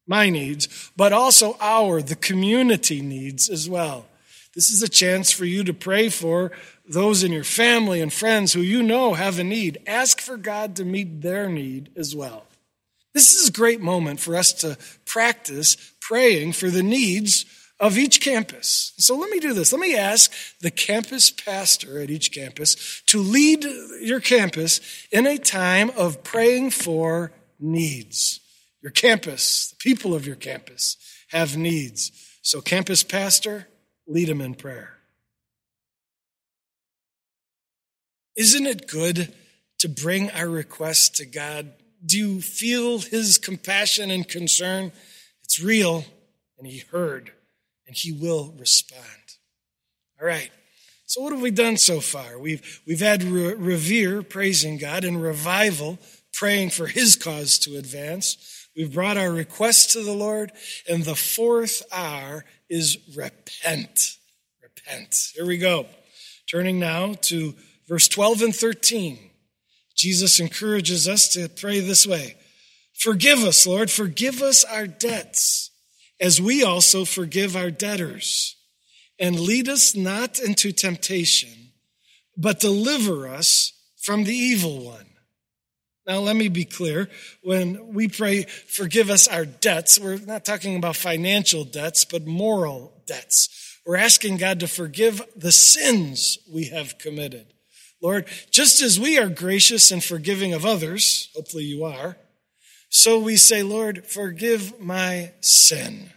my 0.06 0.30
needs, 0.30 0.90
but 0.96 1.12
also 1.12 1.58
our, 1.60 2.00
the 2.00 2.16
community 2.16 3.02
needs 3.02 3.50
as 3.50 3.68
well. 3.68 4.06
This 4.54 4.70
is 4.70 4.82
a 4.82 4.88
chance 4.88 5.30
for 5.30 5.44
you 5.44 5.62
to 5.64 5.74
pray 5.74 6.08
for 6.08 6.50
those 6.88 7.22
in 7.22 7.32
your 7.32 7.44
family 7.44 8.00
and 8.00 8.10
friends 8.10 8.54
who 8.54 8.62
you 8.62 8.82
know 8.82 9.12
have 9.12 9.38
a 9.38 9.44
need. 9.44 9.82
Ask 9.86 10.22
for 10.22 10.38
God 10.38 10.74
to 10.76 10.86
meet 10.86 11.20
their 11.20 11.50
need 11.50 11.90
as 11.96 12.16
well. 12.16 12.46
This 13.12 13.34
is 13.34 13.50
a 13.50 13.52
great 13.52 13.82
moment 13.82 14.18
for 14.18 14.34
us 14.34 14.54
to 14.54 14.78
practice 15.04 15.76
praying 16.00 16.54
for 16.54 16.70
the 16.70 16.82
needs 16.82 17.44
of 17.80 17.96
each 17.96 18.20
campus. 18.20 18.92
So 18.98 19.16
let 19.16 19.30
me 19.30 19.38
do 19.38 19.54
this. 19.54 19.72
Let 19.72 19.80
me 19.80 19.96
ask 19.96 20.32
the 20.60 20.70
campus 20.70 21.30
pastor 21.30 22.00
at 22.00 22.10
each 22.10 22.32
campus 22.32 23.02
to 23.06 23.20
lead 23.20 23.64
your 24.00 24.20
campus 24.20 24.80
in 25.12 25.26
a 25.26 25.38
time 25.38 25.90
of 25.96 26.22
praying 26.24 26.70
for 26.70 27.32
needs. 27.60 28.40
Your 28.82 28.92
campus, 28.92 29.70
the 29.70 29.76
people 29.76 30.14
of 30.14 30.26
your 30.26 30.36
campus 30.36 30.96
have 31.28 31.56
needs. 31.56 32.12
So, 32.42 32.60
campus 32.60 33.02
pastor, 33.02 33.68
lead 34.06 34.28
them 34.28 34.40
in 34.40 34.54
prayer. 34.54 34.94
Isn't 38.36 38.66
it 38.66 38.86
good 38.86 39.34
to 39.78 39.88
bring 39.88 40.30
our 40.30 40.48
requests 40.48 41.08
to 41.18 41.26
God? 41.26 41.72
Do 42.04 42.16
you 42.16 42.40
feel 42.40 43.00
his 43.00 43.36
compassion 43.36 44.10
and 44.10 44.26
concern? 44.26 44.92
It's 45.42 45.60
real, 45.60 46.04
and 46.56 46.66
he 46.66 46.84
heard 46.90 47.32
and 47.88 47.96
he 47.96 48.12
will 48.12 48.54
respond. 48.56 49.02
All 50.20 50.26
right. 50.26 50.50
So 51.06 51.22
what 51.22 51.32
have 51.32 51.40
we 51.40 51.50
done 51.50 51.78
so 51.78 52.00
far? 52.00 52.38
We've, 52.38 52.80
we've 52.86 53.00
had 53.00 53.22
re- 53.22 53.54
revere, 53.54 54.22
praising 54.22 54.76
God, 54.76 55.04
and 55.04 55.20
revival, 55.20 55.98
praying 56.34 56.70
for 56.70 56.86
his 56.86 57.16
cause 57.16 57.58
to 57.60 57.76
advance. 57.78 58.68
We've 58.76 58.92
brought 58.92 59.16
our 59.16 59.32
requests 59.32 59.94
to 59.94 60.02
the 60.02 60.12
Lord. 60.12 60.52
And 60.86 61.04
the 61.04 61.16
fourth 61.16 61.82
R 61.90 62.44
is 62.68 62.98
repent. 63.16 64.18
Repent. 64.62 65.32
Here 65.34 65.46
we 65.46 65.56
go. 65.56 65.86
Turning 66.50 66.78
now 66.78 67.14
to 67.22 67.54
verse 67.88 68.06
12 68.06 68.42
and 68.42 68.54
13. 68.54 69.18
Jesus 69.96 70.38
encourages 70.38 71.08
us 71.08 71.28
to 71.30 71.48
pray 71.48 71.80
this 71.80 72.06
way. 72.06 72.36
Forgive 72.92 73.38
us, 73.38 73.66
Lord. 73.66 73.90
Forgive 73.90 74.42
us 74.42 74.62
our 74.62 74.86
debts 74.86 75.67
as 76.20 76.40
we 76.40 76.62
also 76.62 77.04
forgive 77.04 77.56
our 77.56 77.70
debtors. 77.70 78.56
And 79.20 79.40
lead 79.40 79.68
us 79.68 79.96
not 79.96 80.38
into 80.38 80.70
temptation, 80.70 81.72
but 82.36 82.60
deliver 82.60 83.26
us 83.26 83.72
from 84.00 84.24
the 84.24 84.34
evil 84.34 84.84
one. 84.84 85.06
Now, 86.06 86.20
let 86.20 86.36
me 86.36 86.48
be 86.48 86.64
clear. 86.64 87.10
When 87.42 87.92
we 87.92 88.08
pray, 88.08 88.44
forgive 88.44 89.10
us 89.10 89.28
our 89.28 89.44
debts, 89.44 89.98
we're 89.98 90.18
not 90.18 90.44
talking 90.44 90.76
about 90.76 90.96
financial 90.96 91.64
debts, 91.64 92.04
but 92.04 92.26
moral 92.26 93.02
debts. 93.06 93.80
We're 93.84 93.96
asking 93.96 94.38
God 94.38 94.60
to 94.60 94.68
forgive 94.68 95.20
the 95.36 95.52
sins 95.52 96.38
we 96.50 96.68
have 96.68 96.98
committed. 96.98 97.52
Lord, 98.00 98.26
just 98.50 98.80
as 98.80 98.98
we 98.98 99.18
are 99.18 99.28
gracious 99.28 99.90
and 99.90 100.02
forgiving 100.02 100.54
of 100.54 100.64
others, 100.64 101.30
hopefully 101.34 101.64
you 101.64 101.84
are, 101.84 102.16
so 102.88 103.18
we 103.18 103.36
say, 103.36 103.62
Lord, 103.62 104.06
forgive 104.06 104.80
my 104.80 105.32
sin. 105.40 106.10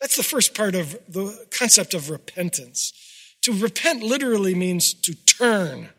That's 0.00 0.16
the 0.16 0.22
first 0.22 0.54
part 0.54 0.74
of 0.74 0.98
the 1.08 1.46
concept 1.50 1.92
of 1.92 2.08
repentance. 2.08 2.92
To 3.42 3.52
repent 3.52 4.02
literally 4.02 4.54
means 4.54 4.94
to 4.94 5.14
turn, 5.14 5.90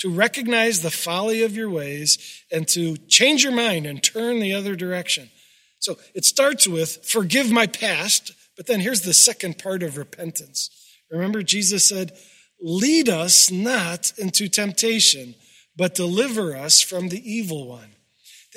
to 0.00 0.10
recognize 0.10 0.82
the 0.82 0.90
folly 0.90 1.42
of 1.42 1.56
your 1.56 1.70
ways, 1.70 2.44
and 2.52 2.68
to 2.68 2.96
change 3.08 3.42
your 3.42 3.54
mind 3.54 3.86
and 3.86 4.02
turn 4.02 4.40
the 4.40 4.52
other 4.52 4.76
direction. 4.76 5.30
So 5.78 5.96
it 6.14 6.24
starts 6.24 6.66
with, 6.66 7.06
forgive 7.06 7.50
my 7.50 7.66
past, 7.66 8.32
but 8.56 8.66
then 8.66 8.80
here's 8.80 9.02
the 9.02 9.14
second 9.14 9.58
part 9.58 9.82
of 9.82 9.96
repentance. 9.96 10.70
Remember, 11.10 11.42
Jesus 11.42 11.88
said, 11.88 12.12
lead 12.60 13.08
us 13.08 13.50
not 13.50 14.12
into 14.18 14.48
temptation, 14.48 15.34
but 15.76 15.94
deliver 15.94 16.56
us 16.56 16.80
from 16.80 17.08
the 17.08 17.30
evil 17.30 17.68
one. 17.68 17.95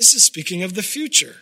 This 0.00 0.14
is 0.14 0.24
speaking 0.24 0.62
of 0.62 0.72
the 0.72 0.82
future. 0.82 1.36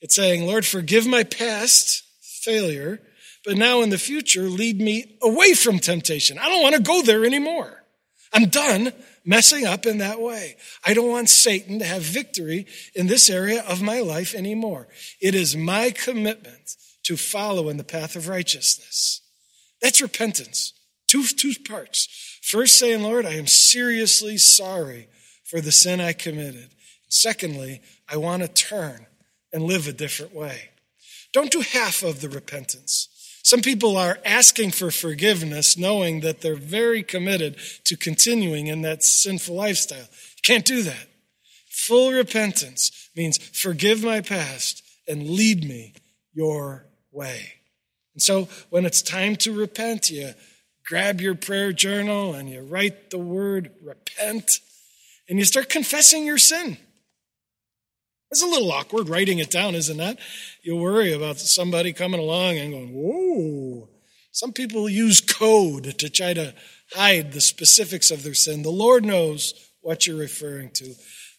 It's 0.00 0.16
saying, 0.16 0.46
Lord, 0.46 0.64
forgive 0.64 1.06
my 1.06 1.24
past 1.24 2.04
failure, 2.22 3.02
but 3.44 3.58
now 3.58 3.82
in 3.82 3.90
the 3.90 3.98
future, 3.98 4.44
lead 4.44 4.80
me 4.80 5.18
away 5.22 5.52
from 5.52 5.78
temptation. 5.78 6.38
I 6.38 6.48
don't 6.48 6.62
want 6.62 6.74
to 6.74 6.80
go 6.80 7.02
there 7.02 7.26
anymore. 7.26 7.84
I'm 8.32 8.46
done 8.46 8.94
messing 9.26 9.66
up 9.66 9.84
in 9.84 9.98
that 9.98 10.22
way. 10.22 10.56
I 10.86 10.94
don't 10.94 11.10
want 11.10 11.28
Satan 11.28 11.80
to 11.80 11.84
have 11.84 12.00
victory 12.00 12.64
in 12.94 13.08
this 13.08 13.28
area 13.28 13.62
of 13.68 13.82
my 13.82 14.00
life 14.00 14.34
anymore. 14.34 14.88
It 15.20 15.34
is 15.34 15.54
my 15.54 15.90
commitment 15.90 16.76
to 17.02 17.18
follow 17.18 17.68
in 17.68 17.76
the 17.76 17.84
path 17.84 18.16
of 18.16 18.26
righteousness. 18.26 19.20
That's 19.82 20.00
repentance. 20.00 20.72
Two, 21.08 21.24
two 21.24 21.52
parts. 21.68 22.08
First, 22.40 22.78
saying, 22.78 23.02
Lord, 23.02 23.26
I 23.26 23.34
am 23.34 23.46
seriously 23.46 24.38
sorry 24.38 25.08
for 25.44 25.60
the 25.60 25.72
sin 25.72 26.00
I 26.00 26.14
committed. 26.14 26.70
Secondly, 27.08 27.80
I 28.08 28.16
want 28.16 28.42
to 28.42 28.48
turn 28.48 29.06
and 29.52 29.64
live 29.64 29.88
a 29.88 29.92
different 29.92 30.34
way. 30.34 30.70
Don't 31.32 31.50
do 31.50 31.60
half 31.60 32.02
of 32.02 32.20
the 32.20 32.28
repentance. 32.28 33.08
Some 33.42 33.60
people 33.60 33.96
are 33.96 34.18
asking 34.24 34.72
for 34.72 34.90
forgiveness 34.90 35.78
knowing 35.78 36.20
that 36.20 36.40
they're 36.40 36.54
very 36.54 37.02
committed 37.02 37.56
to 37.84 37.96
continuing 37.96 38.66
in 38.66 38.82
that 38.82 39.02
sinful 39.02 39.54
lifestyle. 39.54 39.98
You 39.98 40.42
can't 40.42 40.64
do 40.64 40.82
that. 40.82 41.06
Full 41.68 42.12
repentance 42.12 43.08
means 43.16 43.38
forgive 43.38 44.04
my 44.04 44.20
past 44.20 44.82
and 45.06 45.30
lead 45.30 45.66
me 45.66 45.94
your 46.34 46.86
way. 47.10 47.54
And 48.14 48.22
so 48.22 48.48
when 48.68 48.84
it's 48.84 49.00
time 49.00 49.36
to 49.36 49.52
repent, 49.52 50.10
you 50.10 50.34
grab 50.84 51.20
your 51.20 51.34
prayer 51.34 51.72
journal 51.72 52.34
and 52.34 52.50
you 52.50 52.60
write 52.60 53.10
the 53.10 53.18
word 53.18 53.70
repent 53.82 54.60
and 55.28 55.38
you 55.38 55.44
start 55.44 55.68
confessing 55.68 56.26
your 56.26 56.38
sin. 56.38 56.76
It's 58.30 58.42
a 58.42 58.46
little 58.46 58.70
awkward 58.70 59.08
writing 59.08 59.38
it 59.38 59.50
down, 59.50 59.74
isn't 59.74 60.00
it? 60.00 60.18
You 60.62 60.76
worry 60.76 61.12
about 61.12 61.38
somebody 61.38 61.92
coming 61.92 62.20
along 62.20 62.58
and 62.58 62.72
going, 62.72 62.92
whoa. 62.92 63.88
Some 64.32 64.52
people 64.52 64.88
use 64.88 65.20
code 65.20 65.98
to 65.98 66.08
try 66.10 66.34
to 66.34 66.54
hide 66.94 67.32
the 67.32 67.40
specifics 67.40 68.10
of 68.10 68.22
their 68.22 68.34
sin. 68.34 68.62
The 68.62 68.70
Lord 68.70 69.04
knows 69.04 69.54
what 69.80 70.06
you're 70.06 70.18
referring 70.18 70.70
to. 70.72 70.94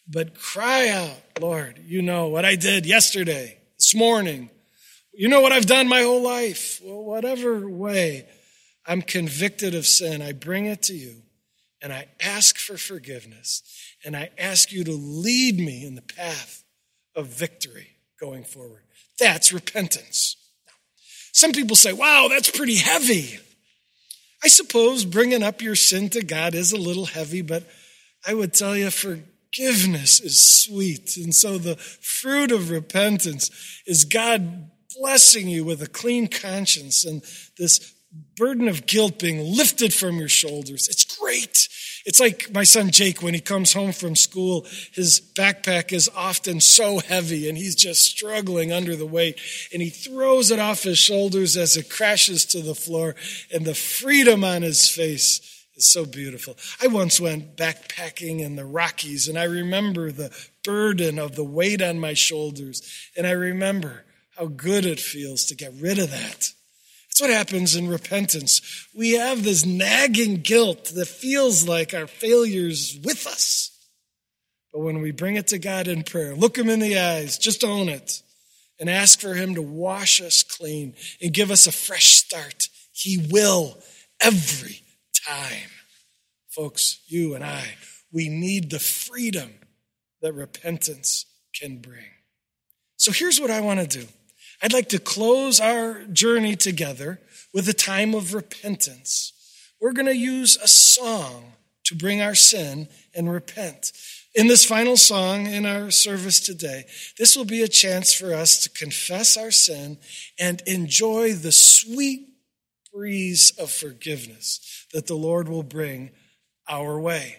But 0.08 0.38
cry 0.38 0.88
out, 0.88 1.40
Lord, 1.40 1.80
you 1.84 2.02
know 2.02 2.28
what 2.28 2.44
I 2.44 2.56
did 2.56 2.84
yesterday, 2.84 3.58
this 3.78 3.94
morning. 3.94 4.50
You 5.12 5.28
know 5.28 5.40
what 5.40 5.52
I've 5.52 5.66
done 5.66 5.88
my 5.88 6.02
whole 6.02 6.22
life. 6.22 6.80
Well, 6.84 7.04
whatever 7.04 7.68
way 7.68 8.26
I'm 8.84 9.02
convicted 9.02 9.74
of 9.74 9.86
sin, 9.86 10.22
I 10.22 10.32
bring 10.32 10.66
it 10.66 10.82
to 10.84 10.94
you 10.94 11.22
and 11.80 11.92
I 11.92 12.08
ask 12.20 12.56
for 12.58 12.76
forgiveness 12.76 13.62
and 14.04 14.16
I 14.16 14.30
ask 14.36 14.72
you 14.72 14.82
to 14.84 14.92
lead 14.92 15.58
me 15.58 15.86
in 15.86 15.94
the 15.94 16.02
path 16.02 16.59
of 17.16 17.26
victory 17.26 17.88
going 18.18 18.44
forward. 18.44 18.82
That's 19.18 19.52
repentance. 19.52 20.36
Some 21.32 21.52
people 21.52 21.76
say, 21.76 21.92
wow, 21.92 22.26
that's 22.28 22.50
pretty 22.50 22.76
heavy. 22.76 23.38
I 24.42 24.48
suppose 24.48 25.04
bringing 25.04 25.42
up 25.42 25.62
your 25.62 25.76
sin 25.76 26.08
to 26.10 26.22
God 26.22 26.54
is 26.54 26.72
a 26.72 26.78
little 26.78 27.06
heavy, 27.06 27.42
but 27.42 27.68
I 28.26 28.34
would 28.34 28.54
tell 28.54 28.76
you 28.76 28.90
forgiveness 28.90 30.20
is 30.20 30.62
sweet. 30.62 31.16
And 31.16 31.34
so 31.34 31.58
the 31.58 31.76
fruit 31.76 32.52
of 32.52 32.70
repentance 32.70 33.50
is 33.86 34.04
God 34.04 34.70
blessing 34.98 35.48
you 35.48 35.64
with 35.64 35.82
a 35.82 35.88
clean 35.88 36.26
conscience 36.26 37.04
and 37.04 37.22
this 37.58 37.94
burden 38.36 38.68
of 38.68 38.86
guilt 38.86 39.18
being 39.18 39.56
lifted 39.56 39.94
from 39.94 40.16
your 40.16 40.28
shoulders. 40.28 40.88
It's 40.88 41.04
great. 41.16 41.68
It's 42.10 42.18
like 42.18 42.52
my 42.52 42.64
son 42.64 42.90
Jake 42.90 43.22
when 43.22 43.34
he 43.34 43.40
comes 43.40 43.72
home 43.72 43.92
from 43.92 44.16
school, 44.16 44.66
his 44.92 45.20
backpack 45.20 45.92
is 45.92 46.10
often 46.16 46.60
so 46.60 46.98
heavy 46.98 47.48
and 47.48 47.56
he's 47.56 47.76
just 47.76 48.02
struggling 48.02 48.72
under 48.72 48.96
the 48.96 49.06
weight 49.06 49.40
and 49.72 49.80
he 49.80 49.90
throws 49.90 50.50
it 50.50 50.58
off 50.58 50.82
his 50.82 50.98
shoulders 50.98 51.56
as 51.56 51.76
it 51.76 51.88
crashes 51.88 52.44
to 52.46 52.62
the 52.62 52.74
floor 52.74 53.14
and 53.54 53.64
the 53.64 53.76
freedom 53.76 54.42
on 54.42 54.62
his 54.62 54.90
face 54.90 55.64
is 55.76 55.86
so 55.86 56.04
beautiful. 56.04 56.56
I 56.82 56.88
once 56.88 57.20
went 57.20 57.56
backpacking 57.56 58.40
in 58.40 58.56
the 58.56 58.66
Rockies 58.66 59.28
and 59.28 59.38
I 59.38 59.44
remember 59.44 60.10
the 60.10 60.36
burden 60.64 61.16
of 61.16 61.36
the 61.36 61.44
weight 61.44 61.80
on 61.80 62.00
my 62.00 62.14
shoulders 62.14 62.82
and 63.16 63.24
I 63.24 63.30
remember 63.30 64.04
how 64.36 64.46
good 64.46 64.84
it 64.84 64.98
feels 64.98 65.44
to 65.44 65.54
get 65.54 65.74
rid 65.74 66.00
of 66.00 66.10
that. 66.10 66.54
That's 67.20 67.28
what 67.28 67.36
happens 67.36 67.76
in 67.76 67.86
repentance. 67.86 68.88
We 68.94 69.12
have 69.12 69.44
this 69.44 69.66
nagging 69.66 70.36
guilt 70.36 70.92
that 70.94 71.06
feels 71.06 71.68
like 71.68 71.92
our 71.92 72.06
failures 72.06 72.98
with 73.04 73.26
us. 73.26 73.78
But 74.72 74.80
when 74.80 75.02
we 75.02 75.10
bring 75.10 75.36
it 75.36 75.48
to 75.48 75.58
God 75.58 75.86
in 75.86 76.02
prayer, 76.02 76.34
look 76.34 76.56
Him 76.56 76.70
in 76.70 76.80
the 76.80 76.98
eyes, 76.98 77.36
just 77.36 77.62
own 77.62 77.90
it, 77.90 78.22
and 78.78 78.88
ask 78.88 79.20
for 79.20 79.34
Him 79.34 79.54
to 79.56 79.60
wash 79.60 80.22
us 80.22 80.42
clean 80.42 80.94
and 81.20 81.34
give 81.34 81.50
us 81.50 81.66
a 81.66 81.72
fresh 81.72 82.06
start, 82.06 82.68
He 82.92 83.18
will 83.30 83.76
every 84.22 84.80
time. 85.26 85.68
Folks, 86.48 87.02
you 87.06 87.34
and 87.34 87.44
I, 87.44 87.74
we 88.10 88.30
need 88.30 88.70
the 88.70 88.78
freedom 88.78 89.50
that 90.22 90.32
repentance 90.32 91.26
can 91.54 91.82
bring. 91.82 92.12
So 92.96 93.12
here's 93.12 93.38
what 93.38 93.50
I 93.50 93.60
want 93.60 93.80
to 93.80 93.98
do. 93.98 94.06
I'd 94.62 94.72
like 94.72 94.90
to 94.90 94.98
close 94.98 95.60
our 95.60 96.04
journey 96.04 96.54
together 96.56 97.20
with 97.52 97.68
a 97.68 97.72
time 97.72 98.14
of 98.14 98.34
repentance. 98.34 99.32
We're 99.80 99.92
going 99.92 100.06
to 100.06 100.16
use 100.16 100.56
a 100.56 100.68
song 100.68 101.52
to 101.84 101.94
bring 101.94 102.20
our 102.20 102.34
sin 102.34 102.88
and 103.14 103.30
repent. 103.30 103.92
In 104.34 104.46
this 104.46 104.64
final 104.64 104.96
song 104.96 105.46
in 105.46 105.66
our 105.66 105.90
service 105.90 106.38
today, 106.38 106.84
this 107.18 107.36
will 107.36 107.46
be 107.46 107.62
a 107.62 107.68
chance 107.68 108.12
for 108.12 108.32
us 108.32 108.62
to 108.62 108.70
confess 108.70 109.36
our 109.36 109.50
sin 109.50 109.98
and 110.38 110.62
enjoy 110.66 111.32
the 111.32 111.50
sweet 111.50 112.28
breeze 112.92 113.52
of 113.58 113.70
forgiveness 113.70 114.86
that 114.92 115.06
the 115.06 115.16
Lord 115.16 115.48
will 115.48 115.62
bring 115.62 116.10
our 116.68 117.00
way. 117.00 117.38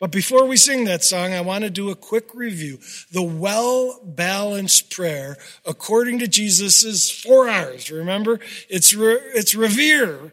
But 0.00 0.10
before 0.10 0.46
we 0.46 0.56
sing 0.56 0.84
that 0.84 1.04
song, 1.04 1.34
I 1.34 1.42
want 1.42 1.62
to 1.64 1.70
do 1.70 1.90
a 1.90 1.94
quick 1.94 2.34
review. 2.34 2.78
The 3.12 3.22
well 3.22 4.00
balanced 4.02 4.90
prayer, 4.90 5.36
according 5.66 6.20
to 6.20 6.26
Jesus' 6.26 6.82
is 6.82 7.10
four 7.10 7.50
hours. 7.50 7.90
Remember, 7.90 8.40
it's, 8.70 8.94
re- 8.94 9.20
it's 9.34 9.54
revere, 9.54 10.32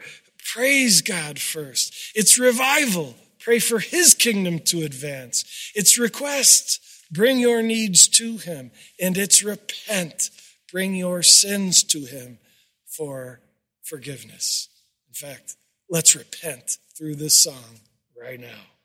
praise 0.54 1.02
God 1.02 1.38
first. 1.38 1.94
It's 2.16 2.40
revival, 2.40 3.16
pray 3.40 3.60
for 3.60 3.80
his 3.80 4.14
kingdom 4.14 4.60
to 4.60 4.84
advance. 4.84 5.44
It's 5.76 6.00
request, 6.00 6.80
bring 7.12 7.38
your 7.38 7.62
needs 7.62 8.08
to 8.08 8.38
him. 8.38 8.72
And 9.02 9.18
it's 9.18 9.44
repent, 9.44 10.30
bring 10.72 10.96
your 10.96 11.22
sins 11.24 11.84
to 11.84 12.06
him 12.06 12.40
for 12.86 13.42
forgiveness. 13.84 14.70
In 15.10 15.14
fact, 15.14 15.58
let's 15.90 16.16
repent 16.16 16.78
through 16.98 17.16
this 17.16 17.44
song 17.44 17.82
right 18.18 18.40
now. 18.40 18.77